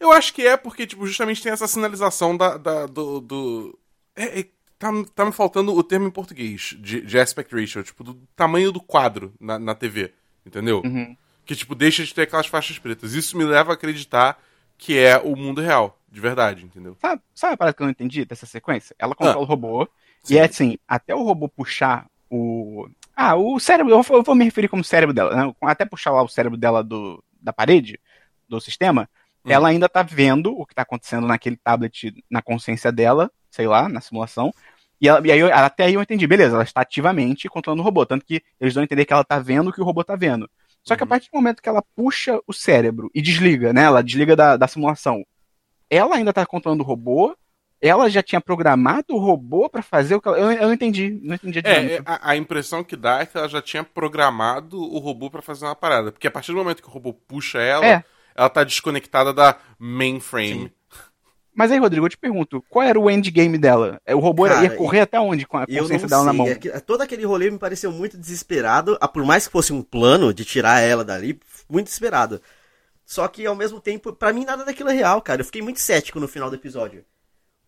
Eu 0.00 0.12
acho 0.12 0.32
que 0.32 0.46
é 0.46 0.56
porque, 0.56 0.86
tipo, 0.86 1.04
justamente 1.06 1.42
tem 1.42 1.50
essa 1.52 1.66
sinalização 1.66 2.36
da, 2.36 2.56
da 2.56 2.86
do. 2.86 3.20
do... 3.20 3.78
É, 4.14 4.40
é, 4.40 4.44
tá, 4.78 4.88
tá 5.14 5.24
me 5.24 5.32
faltando 5.32 5.74
o 5.74 5.82
termo 5.82 6.06
em 6.06 6.10
português 6.12 6.76
de, 6.78 7.00
de 7.00 7.18
aspect 7.18 7.52
ratio, 7.54 7.82
tipo, 7.82 8.04
do 8.04 8.14
tamanho 8.36 8.70
do 8.72 8.80
quadro 8.80 9.34
na, 9.40 9.58
na 9.58 9.74
TV, 9.74 10.12
entendeu? 10.46 10.80
Uhum. 10.84 11.14
Que, 11.46 11.54
tipo, 11.56 11.74
deixa 11.74 12.04
de 12.04 12.12
ter 12.12 12.22
aquelas 12.22 12.46
faixas 12.48 12.78
pretas. 12.78 13.14
Isso 13.14 13.36
me 13.38 13.44
leva 13.44 13.70
a 13.70 13.74
acreditar 13.74 14.38
que 14.76 14.98
é 14.98 15.16
o 15.16 15.34
mundo 15.36 15.60
real, 15.62 15.98
de 16.10 16.20
verdade, 16.20 16.64
entendeu? 16.64 16.96
Sabe, 17.00 17.22
sabe 17.34 17.54
a 17.54 17.56
parada 17.56 17.74
que 17.74 17.80
eu 17.82 17.84
não 17.86 17.90
entendi 17.92 18.24
dessa 18.26 18.44
sequência? 18.44 18.94
Ela 18.98 19.14
controla 19.14 19.38
Ah. 19.38 19.42
o 19.42 19.44
robô, 19.44 19.88
Sim. 20.22 20.34
e 20.34 20.38
é 20.38 20.44
assim, 20.44 20.76
até 20.86 21.14
o 21.14 21.22
robô 21.22 21.48
puxar 21.48 22.06
o. 22.28 22.88
Ah, 23.14 23.34
o 23.36 23.58
cérebro, 23.58 23.94
eu 23.94 24.02
vou, 24.02 24.16
eu 24.18 24.22
vou 24.22 24.34
me 24.34 24.44
referir 24.44 24.68
como 24.68 24.84
cérebro 24.84 25.14
dela, 25.14 25.34
né? 25.46 25.54
Até 25.62 25.86
puxar 25.86 26.10
lá 26.10 26.22
o 26.22 26.28
cérebro 26.28 26.58
dela 26.58 26.82
do, 26.84 27.22
da 27.40 27.52
parede, 27.52 27.98
do 28.48 28.60
sistema, 28.60 29.08
Hum. 29.44 29.50
ela 29.52 29.68
ainda 29.68 29.88
tá 29.88 30.02
vendo 30.02 30.52
o 30.52 30.66
que 30.66 30.74
tá 30.74 30.82
acontecendo 30.82 31.26
naquele 31.26 31.56
tablet, 31.56 32.12
na 32.28 32.42
consciência 32.42 32.90
dela, 32.92 33.30
sei 33.50 33.66
lá, 33.68 33.88
na 33.88 34.00
simulação. 34.00 34.52
E, 35.00 35.08
ela, 35.08 35.24
e 35.26 35.30
aí, 35.30 35.38
eu- 35.38 35.54
até 35.54 35.84
aí 35.84 35.94
eu 35.94 36.02
entendi, 36.02 36.26
beleza, 36.26 36.56
ela 36.56 36.64
está 36.64 36.80
ativamente 36.80 37.48
controlando 37.48 37.80
o 37.82 37.84
robô, 37.84 38.04
tanto 38.04 38.26
que 38.26 38.42
eles 38.60 38.74
dão 38.74 38.80
a 38.82 38.84
entender 38.84 39.04
que 39.04 39.12
ela 39.12 39.22
tá 39.24 39.38
vendo 39.38 39.70
o 39.70 39.72
que 39.72 39.80
o 39.80 39.84
robô 39.84 40.02
tá 40.02 40.16
vendo. 40.16 40.50
Só 40.86 40.94
que 40.96 41.02
a 41.02 41.04
Uhum. 41.04 41.08
partir 41.08 41.28
do 41.30 41.36
momento 41.36 41.60
que 41.62 41.68
ela 41.68 41.82
puxa 41.96 42.40
o 42.46 42.52
cérebro 42.52 43.10
e 43.14 43.20
desliga, 43.20 43.72
né? 43.72 43.82
Ela 43.82 44.02
desliga 44.02 44.36
da, 44.36 44.56
da 44.56 44.68
simulação. 44.68 45.24
Ela 45.90 46.16
ainda 46.16 46.32
tá 46.32 46.46
controlando 46.46 46.82
o 46.82 46.86
robô. 46.86 47.36
Ela 47.80 48.08
já 48.08 48.22
tinha 48.22 48.40
programado 48.40 49.06
o 49.14 49.18
robô 49.18 49.68
pra 49.68 49.82
fazer 49.82 50.14
o 50.14 50.20
que 50.20 50.28
ela. 50.28 50.38
Eu, 50.38 50.50
eu 50.52 50.66
não 50.68 50.72
entendi. 50.74 51.18
Não 51.22 51.34
entendi 51.34 51.58
a 51.58 51.62
É, 51.68 51.94
é, 51.96 52.02
a, 52.06 52.30
a 52.30 52.36
impressão 52.36 52.82
que 52.82 52.96
dá 52.96 53.20
é 53.20 53.26
que 53.26 53.36
ela 53.36 53.48
já 53.48 53.60
tinha 53.60 53.84
programado 53.84 54.80
o 54.80 54.98
robô 54.98 55.28
pra 55.30 55.42
fazer 55.42 55.64
uma 55.66 55.74
parada. 55.76 56.10
Porque 56.12 56.26
a 56.26 56.30
partir 56.30 56.52
do 56.52 56.58
momento 56.58 56.82
que 56.82 56.88
o 56.88 56.92
robô 56.92 57.12
puxa 57.12 57.58
ela, 57.58 57.84
É. 57.84 58.04
ela 58.34 58.48
tá 58.48 58.64
desconectada 58.64 59.32
da 59.34 59.58
mainframe. 59.78 60.48
Sim. 60.54 60.70
Mas 61.56 61.72
aí, 61.72 61.78
Rodrigo, 61.78 62.04
eu 62.04 62.10
te 62.10 62.18
pergunto, 62.18 62.62
qual 62.68 62.86
era 62.86 63.00
o 63.00 63.10
endgame 63.10 63.56
dela? 63.56 63.98
É, 64.04 64.14
O 64.14 64.18
robô 64.18 64.44
Cara, 64.46 64.62
ia 64.62 64.76
correr 64.76 65.00
até 65.00 65.18
onde 65.18 65.46
com 65.46 65.56
a 65.56 65.66
consciência 65.66 66.06
dela 66.06 66.24
na 66.24 66.32
mão? 66.32 66.46
é 66.46 66.80
todo 66.80 67.00
aquele 67.00 67.24
rolê 67.24 67.50
me 67.50 67.58
pareceu 67.58 67.90
muito 67.90 68.18
desesperado. 68.18 68.98
Por 69.12 69.24
mais 69.24 69.46
que 69.46 69.52
fosse 69.52 69.72
um 69.72 69.82
plano 69.82 70.34
de 70.34 70.44
tirar 70.44 70.80
ela 70.80 71.02
dali, 71.02 71.40
muito 71.66 71.86
desesperado. 71.86 72.42
Só 73.06 73.26
que 73.26 73.46
ao 73.46 73.54
mesmo 73.54 73.80
tempo, 73.80 74.12
pra 74.12 74.34
mim 74.34 74.44
nada 74.44 74.66
daquilo 74.66 74.90
é 74.90 74.92
real, 74.92 75.22
cara. 75.22 75.40
Eu 75.40 75.46
fiquei 75.46 75.62
muito 75.62 75.80
cético 75.80 76.20
no 76.20 76.28
final 76.28 76.50
do 76.50 76.56
episódio. 76.56 77.04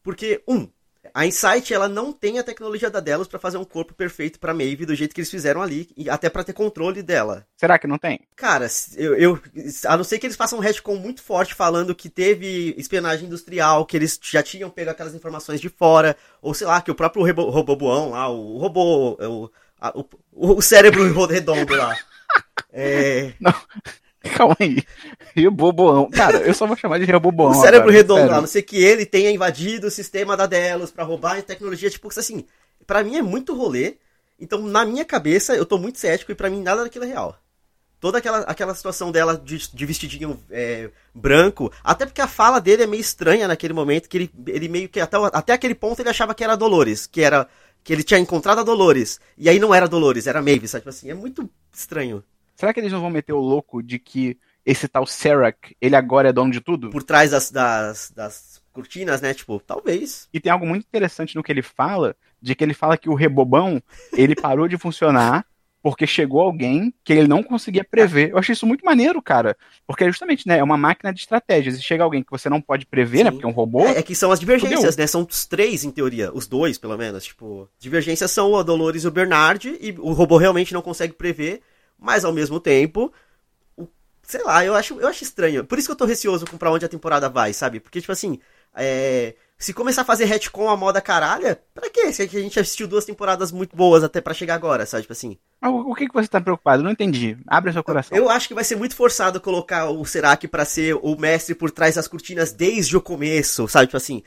Porque, 0.03 0.43
um, 0.47 0.69
a 1.15 1.27
Insight 1.27 1.73
ela 1.73 1.89
não 1.89 2.13
tem 2.13 2.39
a 2.39 2.43
tecnologia 2.45 2.91
da 2.91 3.01
Delos 3.01 3.29
pra 3.29 3.39
fazer 3.39 3.59
um 3.59 3.65
corpo 3.65 3.95
perfeito 3.95 4.39
pra 4.39 4.55
Maeve 4.55 4.87
do 4.87 4.95
jeito 4.95 5.15
que 5.15 5.21
eles 5.21 5.31
fizeram 5.31 5.61
ali, 5.63 5.89
e 5.97 6.09
até 6.09 6.29
pra 6.29 6.45
ter 6.45 6.53
controle 6.53 7.03
dela. 7.03 7.47
Será 7.57 7.79
que 7.79 7.87
não 7.87 7.99
tem? 7.99 8.21
Cara, 8.37 8.67
eu, 8.97 9.15
eu- 9.17 9.41
a 9.87 9.97
não 9.97 10.05
ser 10.05 10.19
que 10.19 10.27
eles 10.27 10.37
façam 10.37 10.59
um 10.59 10.63
retcon 10.63 10.97
muito 10.97 11.23
forte 11.23 11.55
falando 11.55 11.95
que 11.95 12.09
teve 12.09 12.75
espionagem 12.79 13.27
industrial, 13.27 13.85
que 13.87 13.97
eles 13.97 14.19
já 14.23 14.43
tinham 14.43 14.71
pego 14.71 14.91
aquelas 14.91 15.15
informações 15.15 15.61
de 15.61 15.69
fora, 15.69 16.17
ou 16.43 16.55
sei 16.55 16.67
lá, 16.67 16.81
que 16.81 16.91
o 16.91 16.95
próprio 16.95 17.25
robô, 17.25 17.51
roboboão 17.51 18.11
lá, 18.11 18.29
o 18.29 18.59
robô, 18.59 19.17
o, 19.21 19.51
a- 19.81 19.93
o, 19.99 20.57
o 20.57 20.63
cérebro 20.63 21.03
redondo 21.27 21.75
lá. 21.75 21.97
É, 22.73 23.33
Calma 24.37 24.57
aí. 24.59 24.83
Rio 25.35 25.51
Boboão. 25.51 26.11
Cara, 26.11 26.39
eu 26.39 26.55
só 26.55 26.67
vou 26.67 26.77
chamar 26.77 26.99
de 26.99 27.05
Rio 27.05 27.21
Boboão. 27.21 27.51
o 27.51 27.55
cérebro 27.55 27.89
agora, 27.89 27.97
redondo 27.97 28.33
a 28.33 28.41
não 28.41 28.47
ser 28.47 28.63
que 28.63 28.77
ele 28.77 29.07
tenha 29.07 29.31
invadido 29.31 29.87
o 29.87 29.91
sistema 29.91 30.37
da 30.37 30.47
Delos 30.47 30.91
pra 30.91 31.05
roubar 31.05 31.43
tecnologia, 31.43 31.91
tipo, 31.91 32.09
assim, 32.19 32.45
pra 32.87 33.05
mim 33.05 33.17
é 33.17 33.23
muito 33.23 33.55
rolê, 33.55 33.97
então 34.41 34.61
na 34.63 34.85
minha 34.85 35.05
cabeça 35.05 35.55
eu 35.55 35.65
tô 35.65 35.79
muito 35.79 35.99
cético 35.99 36.33
e 36.33 36.35
pra 36.35 36.51
mim 36.51 36.63
nada 36.63 36.83
daquilo 36.83 37.05
é 37.05 37.09
real. 37.09 37.37
Toda 38.01 38.19
aquela, 38.19 38.39
aquela 38.41 38.75
situação 38.75 39.11
dela 39.11 39.37
de, 39.37 39.59
de 39.75 39.87
vestidinho 39.87 40.41
é, 40.51 40.89
branco, 41.13 41.73
até 41.83 42.07
porque 42.07 42.21
a 42.21 42.29
fala 42.29 42.61
dele 42.61 42.85
é 42.85 42.87
meio 42.87 43.01
estranha 43.01 43.49
naquele 43.49 43.73
momento, 43.73 44.09
que 44.09 44.17
ele, 44.17 44.31
ele 44.47 44.69
meio 44.69 44.89
que, 44.89 45.01
até, 45.01 45.17
até 45.33 45.53
aquele 45.53 45.75
ponto 45.75 46.01
ele 46.01 46.09
achava 46.09 46.33
que 46.33 46.45
era 46.45 46.57
Dolores, 46.57 47.09
que 47.09 47.23
era, 47.23 47.49
que 47.83 47.93
ele 47.93 48.05
tinha 48.05 48.21
encontrado 48.21 48.61
a 48.61 48.63
Dolores, 48.63 49.21
e 49.37 49.49
aí 49.49 49.59
não 49.59 49.75
era 49.75 49.89
Dolores, 49.89 50.29
era 50.29 50.41
Maeve, 50.41 50.69
sabe, 50.69 50.83
tipo 50.83 50.91
assim, 50.91 51.11
é 51.11 51.15
muito 51.15 51.51
estranho. 51.75 52.23
Será 52.59 52.75
que 52.75 52.81
eles 52.81 52.91
não 52.91 53.01
vão 53.01 53.09
meter 53.09 53.33
o 53.33 53.39
louco 53.39 53.81
de 53.81 54.01
que 54.01 54.37
esse 54.67 54.89
tal 54.89 55.07
Serac, 55.07 55.77
ele 55.81 55.95
agora 55.95 56.31
é 56.31 56.33
dono 56.33 56.51
de 56.51 56.61
tudo? 56.61 56.91
Por 56.91 57.05
trás 57.05 57.31
das, 57.31 57.53
das, 57.53 58.11
das 58.11 58.61
cortinas, 58.73 59.21
né, 59.21 59.33
tipo, 59.33 59.61
talvez. 59.61 60.29
E 60.35 60.41
tem 60.41 60.51
algo 60.51 60.67
muito 60.67 60.85
interessante 60.85 61.37
no 61.37 61.43
que 61.43 61.53
ele 61.53 61.63
fala, 61.63 62.17
de 62.43 62.57
que 62.57 62.65
ele 62.65 62.75
fala 62.75 62.99
que 62.99 63.09
o 63.09 63.15
rebobão, 63.15 63.81
ele 64.13 64.35
parou 64.35 64.67
de 64.67 64.77
funcionar 64.77 65.47
porque 65.81 66.05
chegou 66.05 66.41
alguém 66.41 66.93
que 67.05 67.13
ele 67.13 67.29
não 67.29 67.45
conseguia 67.45 67.85
prever. 67.85 68.31
Eu 68.33 68.39
achei 68.39 68.55
isso 68.55 68.67
muito 68.67 68.85
maneiro, 68.85 69.23
cara. 69.23 69.57
Porque 69.87 70.05
justamente, 70.07 70.49
né, 70.49 70.59
é 70.59 70.63
uma 70.63 70.77
máquina 70.77 71.13
de 71.13 71.21
estratégias. 71.21 71.79
E 71.79 71.83
chega 71.83 72.03
alguém 72.03 72.25
que 72.25 72.31
você 72.33 72.51
não 72.51 72.61
pode 72.61 72.85
prever, 72.87 73.23
né, 73.23 73.31
Sim. 73.31 73.37
porque 73.37 73.47
é 73.47 73.49
um 73.49 73.53
robô. 73.53 73.87
É, 73.87 73.99
é 73.99 74.03
que 74.03 74.17
são 74.17 74.33
as 74.33 74.41
divergências, 74.41 74.81
Fudeu. 74.81 74.97
né? 74.99 75.07
São 75.07 75.25
os 75.31 75.47
três, 75.47 75.85
em 75.85 75.93
teoria. 75.93 76.33
Os 76.35 76.49
dois, 76.49 76.77
pelo 76.77 76.99
menos. 76.99 77.23
Tipo, 77.23 77.69
divergências 77.79 78.33
são 78.33 78.57
a 78.57 78.65
Dolores 78.65 79.05
e 79.05 79.07
o 79.09 79.13
Bernard. 79.13 79.79
E 79.81 79.95
o 79.99 80.13
robô 80.13 80.37
realmente 80.37 80.75
não 80.75 80.83
consegue 80.83 81.13
prever. 81.13 81.63
Mas, 81.99 82.25
ao 82.25 82.33
mesmo 82.33 82.61
tempo... 82.61 83.13
o- 83.77 83.89
sei 84.23 84.43
lá, 84.45 84.65
eu 84.65 84.75
acho, 84.75 85.01
eu 85.01 85.09
acho 85.09 85.25
estranho. 85.25 85.65
Por 85.65 85.79
isso 85.79 85.89
que 85.89 85.93
eu 85.93 85.97
tô 85.97 86.05
receoso 86.05 86.47
com 86.47 86.57
pra 86.59 86.71
onde 86.71 86.85
a 86.85 86.89
temporada 86.89 87.29
vai, 87.29 87.53
sabe? 87.53 87.81
Porque, 87.81 88.01
tipo 88.01 88.13
assim... 88.13 88.39
é, 88.75 89.35
se 89.59 89.73
começar 89.75 90.03
a 90.03 90.05
fazer 90.05 90.25
retcon 90.27 90.69
a 90.69 90.77
moda 90.77 91.01
caralha, 91.01 91.61
pra 91.75 91.91
quê? 91.91 92.13
Se 92.13 92.23
a 92.23 92.27
gente 92.27 92.61
assistiu 92.61 92.87
duas 92.87 93.05
temporadas 93.05 93.51
muito 93.51 93.75
boas 93.77 94.05
até 94.05 94.21
pra 94.21 94.33
chegar 94.33 94.55
agora, 94.55 94.87
sabe? 94.87 95.03
Tipo 95.03 95.13
assim... 95.13 95.37
O, 95.61 95.91
o 95.91 95.95
que, 95.97 96.07
que 96.07 96.15
você 96.15 96.29
tá 96.29 96.41
preocupado? 96.41 96.85
Não 96.85 96.93
entendi. 96.93 97.37
Abre 97.45 97.73
seu 97.73 97.83
coração. 97.83 98.17
Eu 98.17 98.29
acho 98.31 98.47
que 98.47 98.55
vai 98.55 98.63
ser 98.63 98.77
muito 98.77 98.95
forçado 98.95 99.41
colocar 99.41 99.91
o 99.91 100.05
Serac 100.05 100.47
pra 100.47 100.65
ser 100.65 100.95
o 101.03 101.17
mestre 101.17 101.57
por 101.57 101.73
trás 101.73 101.97
das 101.97 102.07
cortinas 102.07 102.53
desde 102.53 102.97
o 102.97 103.01
começo, 103.01 103.67
sabe? 103.67 103.87
Tipo 103.89 103.97
assim. 103.97 104.23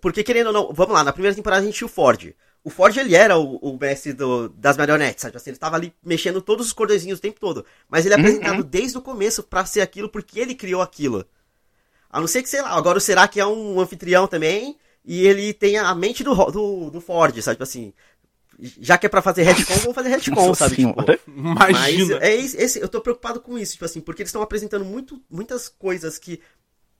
Porque 0.00 0.24
querendo 0.24 0.46
ou 0.46 0.52
não, 0.54 0.72
vamos 0.72 0.94
lá, 0.94 1.04
na 1.04 1.12
primeira 1.12 1.36
temporada 1.36 1.60
a 1.60 1.66
gente 1.66 1.76
tinha 1.76 1.86
o 1.86 1.90
Ford. 1.90 2.32
O 2.64 2.70
Ford 2.70 2.96
ele 2.96 3.14
era 3.14 3.36
o, 3.38 3.56
o 3.58 3.78
mestre 3.78 4.14
do- 4.14 4.48
das 4.48 4.76
marionetes, 4.76 5.20
sabe? 5.22 5.36
Assim, 5.36 5.50
ele 5.50 5.58
tava 5.58 5.76
ali 5.76 5.92
mexendo 6.02 6.40
todos 6.40 6.66
os 6.66 6.72
cordõezinhos 6.72 7.18
o 7.18 7.22
tempo 7.22 7.38
todo. 7.38 7.64
Mas 7.88 8.06
ele 8.06 8.14
é 8.14 8.16
Uhum. 8.16 8.22
apresentado 8.24 8.64
desde 8.64 8.96
o 8.98 9.02
começo 9.02 9.42
pra 9.42 9.66
ser 9.66 9.82
aquilo 9.82 10.08
porque 10.08 10.40
ele 10.40 10.54
criou 10.54 10.80
aquilo. 10.80 11.26
A 12.10 12.20
não 12.20 12.26
ser 12.26 12.42
que, 12.42 12.48
sei 12.48 12.62
lá, 12.62 12.70
agora 12.70 12.96
o 12.98 13.00
Serac 13.00 13.38
é 13.38 13.46
um 13.46 13.78
anfitrião 13.80 14.26
também 14.26 14.78
e 15.04 15.26
ele 15.26 15.52
tem 15.52 15.76
a 15.76 15.94
mente 15.94 16.24
do, 16.24 16.34
do, 16.50 16.90
do 16.90 17.00
Ford, 17.00 17.36
sabe? 17.42 17.56
Tipo 17.56 17.64
assim. 17.64 17.92
Já 18.58 18.96
que 18.96 19.04
é 19.06 19.08
pra 19.08 19.20
fazer 19.20 19.42
retcon, 19.42 19.74
vamos 19.80 19.94
fazer 19.96 20.08
retcon, 20.10 20.46
Nossa 20.46 20.68
sabe? 20.68 20.76
Tipo, 20.76 20.94
senhora. 21.02 21.20
mas 21.26 21.70
Imagina. 21.70 22.18
é 22.24 22.36
esse, 22.36 22.56
esse- 22.56 22.80
eu 22.80 22.88
tô 22.88 23.00
preocupado 23.00 23.40
com 23.40 23.58
isso, 23.58 23.72
tipo 23.72 23.84
assim, 23.84 24.00
porque 24.00 24.22
eles 24.22 24.28
estão 24.28 24.42
apresentando 24.42 24.84
muito, 24.84 25.20
muitas 25.28 25.68
coisas 25.68 26.18
que 26.18 26.40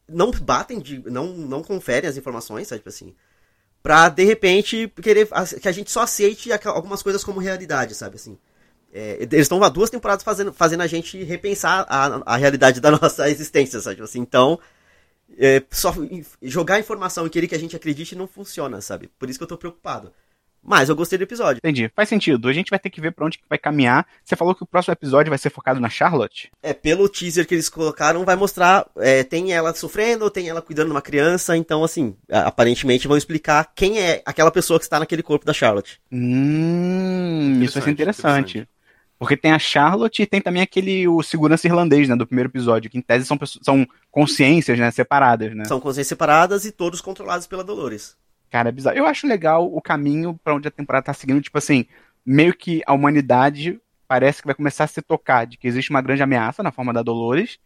não 0.08 0.32
batem 0.32 0.80
de. 0.80 0.98
não, 1.10 1.28
não 1.28 1.62
conferem 1.62 2.10
as 2.10 2.16
informações, 2.16 2.66
sabe, 2.68 2.80
tipo 2.80 2.88
assim. 2.88 3.14
Pra 3.84 4.08
de 4.08 4.24
repente 4.24 4.90
querer 5.02 5.28
que 5.60 5.68
a 5.68 5.72
gente 5.72 5.90
só 5.90 6.00
aceite 6.00 6.48
algumas 6.64 7.02
coisas 7.02 7.22
como 7.22 7.38
realidade, 7.38 7.94
sabe 7.94 8.16
assim. 8.16 8.38
É, 8.90 9.18
eles 9.20 9.40
estão 9.40 9.62
há 9.62 9.68
duas 9.68 9.90
temporadas 9.90 10.24
fazendo, 10.24 10.54
fazendo 10.54 10.80
a 10.80 10.86
gente 10.86 11.22
repensar 11.22 11.84
a, 11.86 12.34
a 12.34 12.36
realidade 12.38 12.80
da 12.80 12.90
nossa 12.98 13.28
existência, 13.28 13.78
sabe? 13.80 14.00
Assim, 14.00 14.20
então, 14.20 14.58
é, 15.36 15.62
só 15.70 15.92
jogar 16.40 16.80
informação 16.80 17.26
e 17.26 17.30
querer 17.30 17.46
que 17.46 17.54
a 17.54 17.58
gente 17.58 17.76
acredite 17.76 18.16
não 18.16 18.26
funciona, 18.26 18.80
sabe? 18.80 19.10
Por 19.18 19.28
isso 19.28 19.38
que 19.38 19.42
eu 19.42 19.48
tô 19.48 19.58
preocupado. 19.58 20.10
Mas 20.66 20.88
eu 20.88 20.96
gostei 20.96 21.18
do 21.18 21.22
episódio. 21.24 21.58
Entendi. 21.58 21.90
Faz 21.94 22.08
sentido. 22.08 22.48
A 22.48 22.52
gente 22.52 22.70
vai 22.70 22.78
ter 22.78 22.88
que 22.88 23.00
ver 23.00 23.12
pra 23.12 23.26
onde 23.26 23.36
que 23.38 23.44
vai 23.48 23.58
caminhar. 23.58 24.06
Você 24.24 24.34
falou 24.34 24.54
que 24.54 24.62
o 24.62 24.66
próximo 24.66 24.92
episódio 24.92 25.28
vai 25.30 25.38
ser 25.38 25.50
focado 25.50 25.78
na 25.78 25.90
Charlotte? 25.90 26.50
É, 26.62 26.72
pelo 26.72 27.08
teaser 27.08 27.46
que 27.46 27.54
eles 27.54 27.68
colocaram, 27.68 28.24
vai 28.24 28.34
mostrar. 28.36 28.86
é, 28.96 29.22
tem 29.22 29.52
ela 29.52 29.74
sofrendo, 29.74 30.30
tem 30.30 30.48
ela 30.48 30.62
cuidando 30.62 30.86
de 30.86 30.92
uma 30.92 31.02
criança. 31.02 31.56
Então, 31.56 31.84
assim, 31.84 32.16
aparentemente 32.30 33.06
vão 33.06 33.16
explicar 33.16 33.70
quem 33.74 34.00
é 34.00 34.22
aquela 34.24 34.50
pessoa 34.50 34.78
que 34.78 34.84
está 34.86 34.98
naquele 34.98 35.22
corpo 35.22 35.44
da 35.44 35.52
Charlotte. 35.52 36.00
Hum, 36.10 37.60
isso 37.62 37.74
vai 37.74 37.82
ser 37.82 37.90
Interessante, 37.90 38.50
interessante. 38.58 38.68
Porque 39.18 39.36
tem 39.36 39.52
a 39.52 39.58
Charlotte 39.58 40.22
e 40.22 40.26
tem 40.26 40.40
também 40.40 40.62
aquele 40.62 41.06
o 41.08 41.22
segurança 41.22 41.66
irlandês, 41.66 42.08
né, 42.08 42.16
do 42.16 42.26
primeiro 42.26 42.50
episódio, 42.50 42.90
que 42.90 42.98
em 42.98 43.00
tese 43.00 43.24
são, 43.24 43.38
pessoas- 43.38 43.64
são 43.64 43.86
consciências, 44.10 44.78
né, 44.78 44.90
separadas, 44.90 45.54
né? 45.54 45.64
São 45.66 45.78
consciências 45.80 46.08
separadas 46.08 46.64
e 46.64 46.72
todos 46.72 47.00
controlados 47.00 47.46
pela 47.46 47.62
Dolores. 47.64 48.16
Cara, 48.54 48.68
é 48.68 48.72
bizarro. 48.72 48.96
Eu 48.96 49.04
acho 49.04 49.26
legal 49.26 49.66
o 49.66 49.82
caminho 49.82 50.38
pra 50.44 50.54
onde 50.54 50.68
a 50.68 50.70
temporada 50.70 51.06
tá 51.06 51.12
seguindo, 51.12 51.42
tipo 51.42 51.58
assim, 51.58 51.86
meio 52.24 52.54
que 52.56 52.82
a 52.86 52.92
humanidade 52.94 53.80
parece 54.06 54.40
que 54.40 54.46
vai 54.46 54.54
começar 54.54 54.84
a 54.84 54.86
se 54.86 55.02
tocar 55.02 55.44
de 55.44 55.56
que 55.58 55.66
existe 55.66 55.90
uma 55.90 56.00
grande 56.00 56.22
ameaça 56.22 56.62
na 56.62 56.70
forma 56.70 56.92
da 56.92 57.02
Dolores 57.02 57.58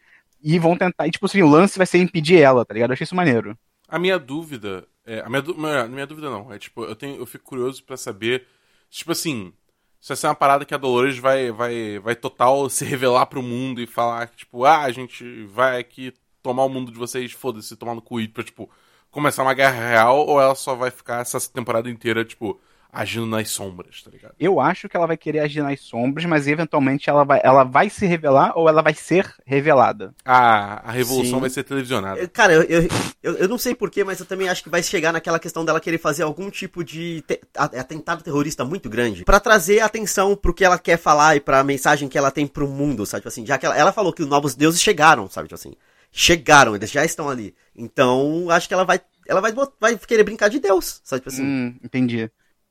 e 0.42 0.58
vão 0.58 0.78
tentar, 0.78 1.06
e 1.06 1.10
tipo 1.10 1.26
assim, 1.26 1.42
o 1.42 1.46
lance 1.46 1.76
vai 1.76 1.86
ser 1.86 1.98
impedir 1.98 2.40
ela, 2.40 2.64
tá 2.64 2.72
ligado? 2.72 2.88
Eu 2.88 2.94
achei 2.94 3.04
isso 3.04 3.14
maneiro. 3.14 3.54
A 3.86 3.98
minha 3.98 4.18
dúvida. 4.18 4.88
É, 5.04 5.20
a 5.20 5.28
minha, 5.28 5.42
du- 5.42 5.54
minha, 5.58 5.86
minha 5.86 6.06
dúvida 6.06 6.30
não. 6.30 6.50
É 6.50 6.58
tipo, 6.58 6.82
eu, 6.84 6.96
tenho, 6.96 7.16
eu 7.16 7.26
fico 7.26 7.44
curioso 7.44 7.84
pra 7.84 7.98
saber. 7.98 8.46
Tipo 8.88 9.12
assim. 9.12 9.52
Se 10.00 10.14
essa 10.14 10.28
é 10.28 10.30
uma 10.30 10.36
parada 10.36 10.64
que 10.64 10.72
a 10.72 10.78
Dolores 10.78 11.18
vai, 11.18 11.50
vai, 11.52 11.98
vai 11.98 12.16
total 12.16 12.66
se 12.70 12.82
revelar 12.86 13.26
pro 13.26 13.42
mundo 13.42 13.78
e 13.82 13.86
falar 13.86 14.28
tipo, 14.28 14.64
ah, 14.64 14.84
a 14.84 14.90
gente 14.90 15.44
vai 15.44 15.78
aqui 15.78 16.14
tomar 16.42 16.64
o 16.64 16.68
mundo 16.70 16.90
de 16.90 16.96
vocês, 16.98 17.30
foda-se, 17.32 17.76
tomar 17.76 17.94
no 17.94 18.00
cu 18.00 18.26
tipo, 18.26 18.70
começar 19.10 19.42
uma 19.42 19.54
guerra 19.54 19.88
real, 19.88 20.18
ou 20.26 20.40
ela 20.40 20.54
só 20.54 20.74
vai 20.74 20.90
ficar 20.90 21.20
essa 21.20 21.38
temporada 21.50 21.88
inteira, 21.90 22.24
tipo, 22.24 22.58
agindo 22.92 23.26
nas 23.26 23.50
sombras, 23.50 24.02
tá 24.02 24.10
ligado? 24.10 24.34
Eu 24.38 24.60
acho 24.60 24.88
que 24.88 24.96
ela 24.96 25.06
vai 25.06 25.16
querer 25.16 25.40
agir 25.40 25.62
nas 25.62 25.80
sombras, 25.80 26.24
mas 26.24 26.46
eventualmente 26.46 27.08
ela 27.10 27.24
vai, 27.24 27.40
ela 27.42 27.64
vai 27.64 27.90
se 27.90 28.06
revelar 28.06 28.52
ou 28.56 28.68
ela 28.68 28.82
vai 28.82 28.94
ser 28.94 29.30
revelada. 29.44 30.14
A, 30.24 30.88
a 30.88 30.92
revolução 30.92 31.34
Sim. 31.34 31.40
vai 31.40 31.50
ser 31.50 31.64
televisionada. 31.64 32.20
Eu- 32.20 32.28
Cara, 32.28 32.52
eu, 32.54 32.62
eu, 32.62 32.88
eu, 33.22 33.34
eu 33.34 33.48
não 33.48 33.58
sei 33.58 33.74
porquê, 33.74 34.04
mas 34.04 34.20
eu 34.20 34.26
também 34.26 34.48
acho 34.48 34.62
que 34.62 34.70
vai 34.70 34.82
chegar 34.82 35.12
naquela 35.12 35.38
questão 35.38 35.64
dela 35.64 35.80
querer 35.80 35.98
fazer 35.98 36.22
algum 36.22 36.50
tipo 36.50 36.82
de 36.84 37.22
te- 37.22 37.40
atentado 37.54 38.22
terrorista 38.22 38.64
muito 38.64 38.88
grande 38.88 39.24
Pra 39.24 39.40
trazer 39.40 39.80
atenção 39.80 40.34
pro 40.36 40.54
que 40.54 40.64
ela 40.64 40.78
quer 40.78 40.96
falar 40.98 41.36
e 41.36 41.40
pra 41.40 41.62
mensagem 41.64 42.08
que 42.08 42.16
ela 42.16 42.30
tem 42.30 42.46
pro 42.46 42.68
mundo, 42.68 43.04
sabe? 43.04 43.20
Tipo 43.22 43.28
assim, 43.28 43.46
já 43.46 43.58
que 43.58 43.66
ela, 43.66 43.76
ela 43.76 43.92
falou 43.92 44.12
que 44.12 44.22
os 44.22 44.28
novos 44.28 44.54
deuses 44.54 44.80
chegaram, 44.80 45.28
sabe? 45.28 45.48
Tipo 45.48 45.56
assim, 45.56 45.74
chegaram, 46.18 46.74
eles 46.74 46.90
já 46.90 47.04
estão 47.04 47.30
ali. 47.30 47.54
Então, 47.76 48.50
acho 48.50 48.66
que 48.66 48.74
ela 48.74 48.84
vai, 48.84 49.00
ela 49.26 49.40
vai, 49.40 49.52
vai 49.80 49.96
querer 49.96 50.24
brincar 50.24 50.48
de 50.48 50.58
Deus, 50.58 51.00
sabe? 51.04 51.20
Tipo 51.20 51.28
assim, 51.28 51.44
Hum, 51.44 51.76
entendi. 51.82 52.28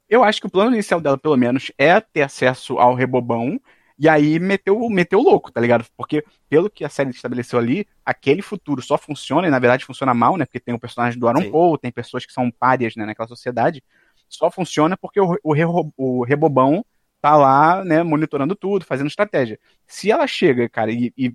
Eu 0.09 0.21
acho 0.21 0.41
que 0.41 0.47
o 0.47 0.49
plano 0.49 0.73
inicial 0.73 0.99
dela, 0.99 1.17
pelo 1.17 1.37
menos, 1.37 1.71
é 1.77 1.97
ter 2.01 2.23
acesso 2.23 2.77
ao 2.77 2.93
rebobão 2.93 3.57
e 3.97 4.09
aí 4.09 4.37
meteu, 4.37 4.77
meteu 4.89 5.21
louco, 5.21 5.49
tá 5.49 5.61
ligado? 5.61 5.85
Porque, 5.95 6.25
pelo 6.49 6.69
que 6.69 6.83
a 6.83 6.89
série 6.89 7.09
estabeleceu 7.09 7.57
ali, 7.57 7.87
aquele 8.05 8.41
futuro 8.41 8.81
só 8.81 8.97
funciona, 8.97 9.47
e 9.47 9.51
na 9.51 9.59
verdade 9.59 9.85
funciona 9.85 10.13
mal, 10.13 10.35
né? 10.35 10.45
Porque 10.45 10.59
tem 10.59 10.75
o 10.75 10.79
personagem 10.79 11.17
do 11.17 11.27
Aaron 11.27 11.43
Sim. 11.43 11.51
Paul, 11.51 11.77
tem 11.77 11.91
pessoas 11.91 12.25
que 12.25 12.33
são 12.33 12.51
párias 12.51 12.97
né, 12.97 13.05
naquela 13.05 13.29
sociedade. 13.29 13.81
Só 14.27 14.51
funciona 14.51 14.97
porque 14.97 15.21
o, 15.21 15.39
o, 15.41 15.91
o 15.95 16.23
rebobão 16.25 16.85
tá 17.21 17.35
lá, 17.37 17.83
né, 17.83 18.03
monitorando 18.03 18.55
tudo, 18.55 18.85
fazendo 18.85 19.07
estratégia. 19.07 19.57
Se 19.87 20.11
ela 20.11 20.27
chega, 20.27 20.67
cara, 20.67 20.91
e. 20.91 21.13
e 21.17 21.33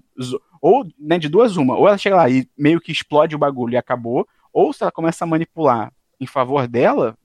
ou, 0.62 0.86
né, 0.96 1.18
de 1.18 1.28
duas 1.28 1.56
uma, 1.56 1.76
ou 1.76 1.88
ela 1.88 1.98
chega 1.98 2.14
lá 2.14 2.30
e 2.30 2.48
meio 2.56 2.80
que 2.80 2.92
explode 2.92 3.34
o 3.34 3.38
bagulho 3.38 3.74
e 3.74 3.76
acabou, 3.76 4.26
ou 4.52 4.72
se 4.72 4.84
ela 4.84 4.92
começa 4.92 5.24
a 5.24 5.26
manipular 5.26 5.92
em 6.20 6.26
favor 6.26 6.68
dela, 6.68 7.18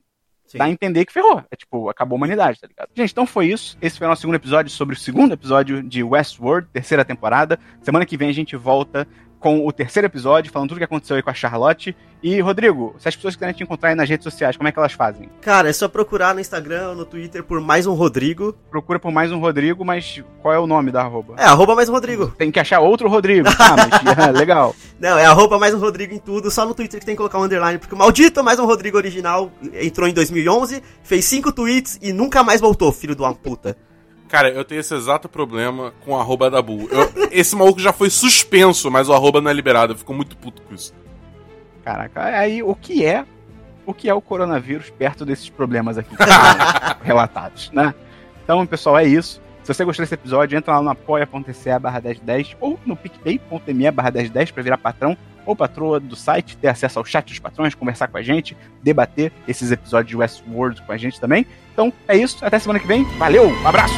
sim. 0.48 0.58
dá 0.58 0.66
a 0.66 0.70
entender 0.72 1.06
que 1.06 1.14
ferrou. 1.14 1.44
É 1.52 1.56
tipo, 1.56 1.88
acabou 1.88 2.16
a 2.16 2.18
humanidade, 2.18 2.60
tá 2.60 2.68
ligado? 2.68 2.90
Gente, 2.96 3.12
então 3.12 3.28
foi 3.28 3.48
isso. 3.48 3.78
Esse 3.80 4.00
foi 4.00 4.08
o 4.08 4.10
nosso 4.10 4.22
segundo 4.22 4.36
episódio 4.36 4.72
sobre 4.72 4.96
o 4.96 4.98
segundo 4.98 5.34
episódio 5.34 5.84
de 5.84 6.04
Westworld, 6.04 6.68
terceira 6.74 7.06
temporada. 7.06 7.60
Semana 7.82 8.08
que 8.08 8.18
vem 8.18 8.30
a 8.30 8.34
gente 8.34 8.56
volta 8.56 9.08
com 9.40 9.66
o 9.66 9.72
terceiro 9.72 10.08
episódio, 10.08 10.52
falando 10.52 10.70
tudo 10.70 10.78
o 10.78 10.80
que 10.80 10.86
aconteceu 10.86 11.16
aí 11.16 11.22
com 11.22 11.30
a 11.30 11.34
Charlotte. 11.34 11.96
E, 12.22 12.40
Rodrigo, 12.42 12.96
se 12.98 13.08
as 13.08 13.16
pessoas 13.16 13.36
quiserem 13.36 13.54
te 13.54 13.64
encontrar 13.64 13.90
aí 13.90 13.96
nas 13.96 14.10
redes 14.10 14.24
sociais, 14.24 14.58
como 14.58 14.68
é 14.68 14.72
que 14.72 14.80
elas 14.80 14.94
fazem? 14.94 15.30
Cara, 15.40 15.70
é 15.70 15.74
só 15.74 15.88
procurar 15.88 16.34
no 16.34 16.42
Instagram 16.42 16.90
ou 16.90 16.96
no 16.96 17.06
Twitter 17.06 17.44
por 17.44 17.62
mais 17.62 17.86
um 17.86 17.94
Rodrigo. 17.94 18.54
Procura 18.72 19.00
por 19.00 19.12
mais 19.12 19.32
um 19.32 19.40
Rodrigo, 19.40 19.86
mas 19.86 20.24
qual 20.42 20.54
é 20.54 20.60
o 20.60 20.66
nome 20.66 20.92
da 20.92 21.02
arroba? 21.02 21.36
É, 21.38 21.44
arroba 21.44 21.76
mais 21.76 21.88
um 21.88 21.92
Rodrigo. 21.92 22.34
Tem 22.38 22.52
que 22.52 22.60
achar 22.60 22.80
outro 22.80 23.08
Rodrigo. 23.08 23.48
Ah, 23.60 23.76
mas 23.76 24.40
legal. 24.40 24.74
Não, 25.00 25.18
é 25.18 25.26
arroba 25.26 25.60
mais 25.60 25.74
um 25.74 25.80
Rodrigo 25.80 26.14
em 26.14 26.20
tudo, 26.20 26.50
só 26.50 26.66
no 26.66 26.74
Twitter 26.74 27.00
que 27.00 27.06
tem 27.06 27.16
que 27.16 27.18
colocar 27.18 27.38
um 27.38 27.44
underline, 27.44 27.78
porque 27.78 27.94
o 27.94 27.98
maldito 27.98 28.42
mais 28.42 28.58
um 28.60 28.66
Rodrigo 28.66 28.96
original 28.96 29.52
entrou 29.74 30.08
em 30.08 30.14
2011, 30.14 30.82
fez 31.04 31.26
cinco 31.26 31.52
tweets 31.52 32.00
e 32.02 32.14
nunca 32.14 32.44
mais 32.44 32.62
voltou, 32.62 32.92
filho 32.94 33.14
de 33.14 33.22
uma 33.22 33.34
puta. 33.34 33.76
Cara, 34.30 34.50
eu 34.50 34.66
tenho 34.66 34.80
esse 34.80 34.94
exato 34.94 35.30
problema 35.30 35.94
com 36.04 36.12
o 36.12 36.18
arroba 36.20 36.50
da 36.50 36.62
Bull. 36.62 36.88
Eu- 36.92 37.30
esse 37.32 37.56
maluco 37.56 37.80
já 37.80 37.94
foi 37.94 38.10
suspenso, 38.10 38.92
mas 38.92 39.08
o 39.08 39.14
arroba 39.14 39.40
não 39.40 39.50
é 39.50 39.54
liberado. 39.54 39.94
Eu 39.94 39.98
fico 39.98 40.14
muito 40.14 40.36
puto 40.38 40.62
com 40.64 40.74
isso. 40.76 40.94
Caraca, 41.84 42.24
aí 42.24 42.62
o 42.62 42.76
que 42.76 43.06
é 43.06 43.26
o 43.86 43.94
que 43.94 44.10
é 44.10 44.14
o 44.14 44.20
coronavírus 44.22 44.90
perto 44.90 45.26
desses 45.26 45.50
problemas 45.50 45.98
aqui 45.98 46.14
relatados, 47.04 47.72
né? 47.72 47.94
Então, 48.44 48.66
pessoal, 48.66 48.98
é 48.98 49.06
isso. 49.06 49.42
Se 49.64 49.74
você 49.74 49.84
gostou 49.86 50.04
desse 50.04 50.14
episódio, 50.14 50.58
entra 50.58 50.76
lá 50.76 50.82
no 50.82 50.90
apoia.se 50.90 51.80
barra 51.80 52.02
1010 52.02 52.56
ou 52.60 52.78
no 52.86 52.96
picpay.me 52.96 53.92
barra 53.92 54.12
1010 54.12 54.52
para 54.52 54.64
virar 54.64 54.78
patrão 54.78 55.18
ou 55.48 55.56
patroa 55.56 56.00
do 56.00 56.16
site, 56.16 56.58
ter 56.58 56.68
acesso 56.68 57.00
ao 57.00 57.06
chat 57.06 57.26
dos 57.26 57.40
patrões, 57.40 57.74
conversar 57.74 58.10
com 58.10 58.18
a 58.18 58.22
gente, 58.22 58.56
debater 58.84 59.32
esses 59.48 59.72
episódios 59.72 60.10
de 60.10 60.18
Westworld 60.18 60.82
com 60.84 60.92
a 60.92 60.98
gente 60.98 61.20
também. 61.20 61.48
Então, 61.74 61.92
é 62.08 62.16
isso. 62.16 62.46
Até 62.46 62.60
semana 62.60 62.80
que 62.80 62.88
vem. 62.88 63.04
Valeu, 63.18 63.50
um 63.50 63.68
abraço! 63.68 63.96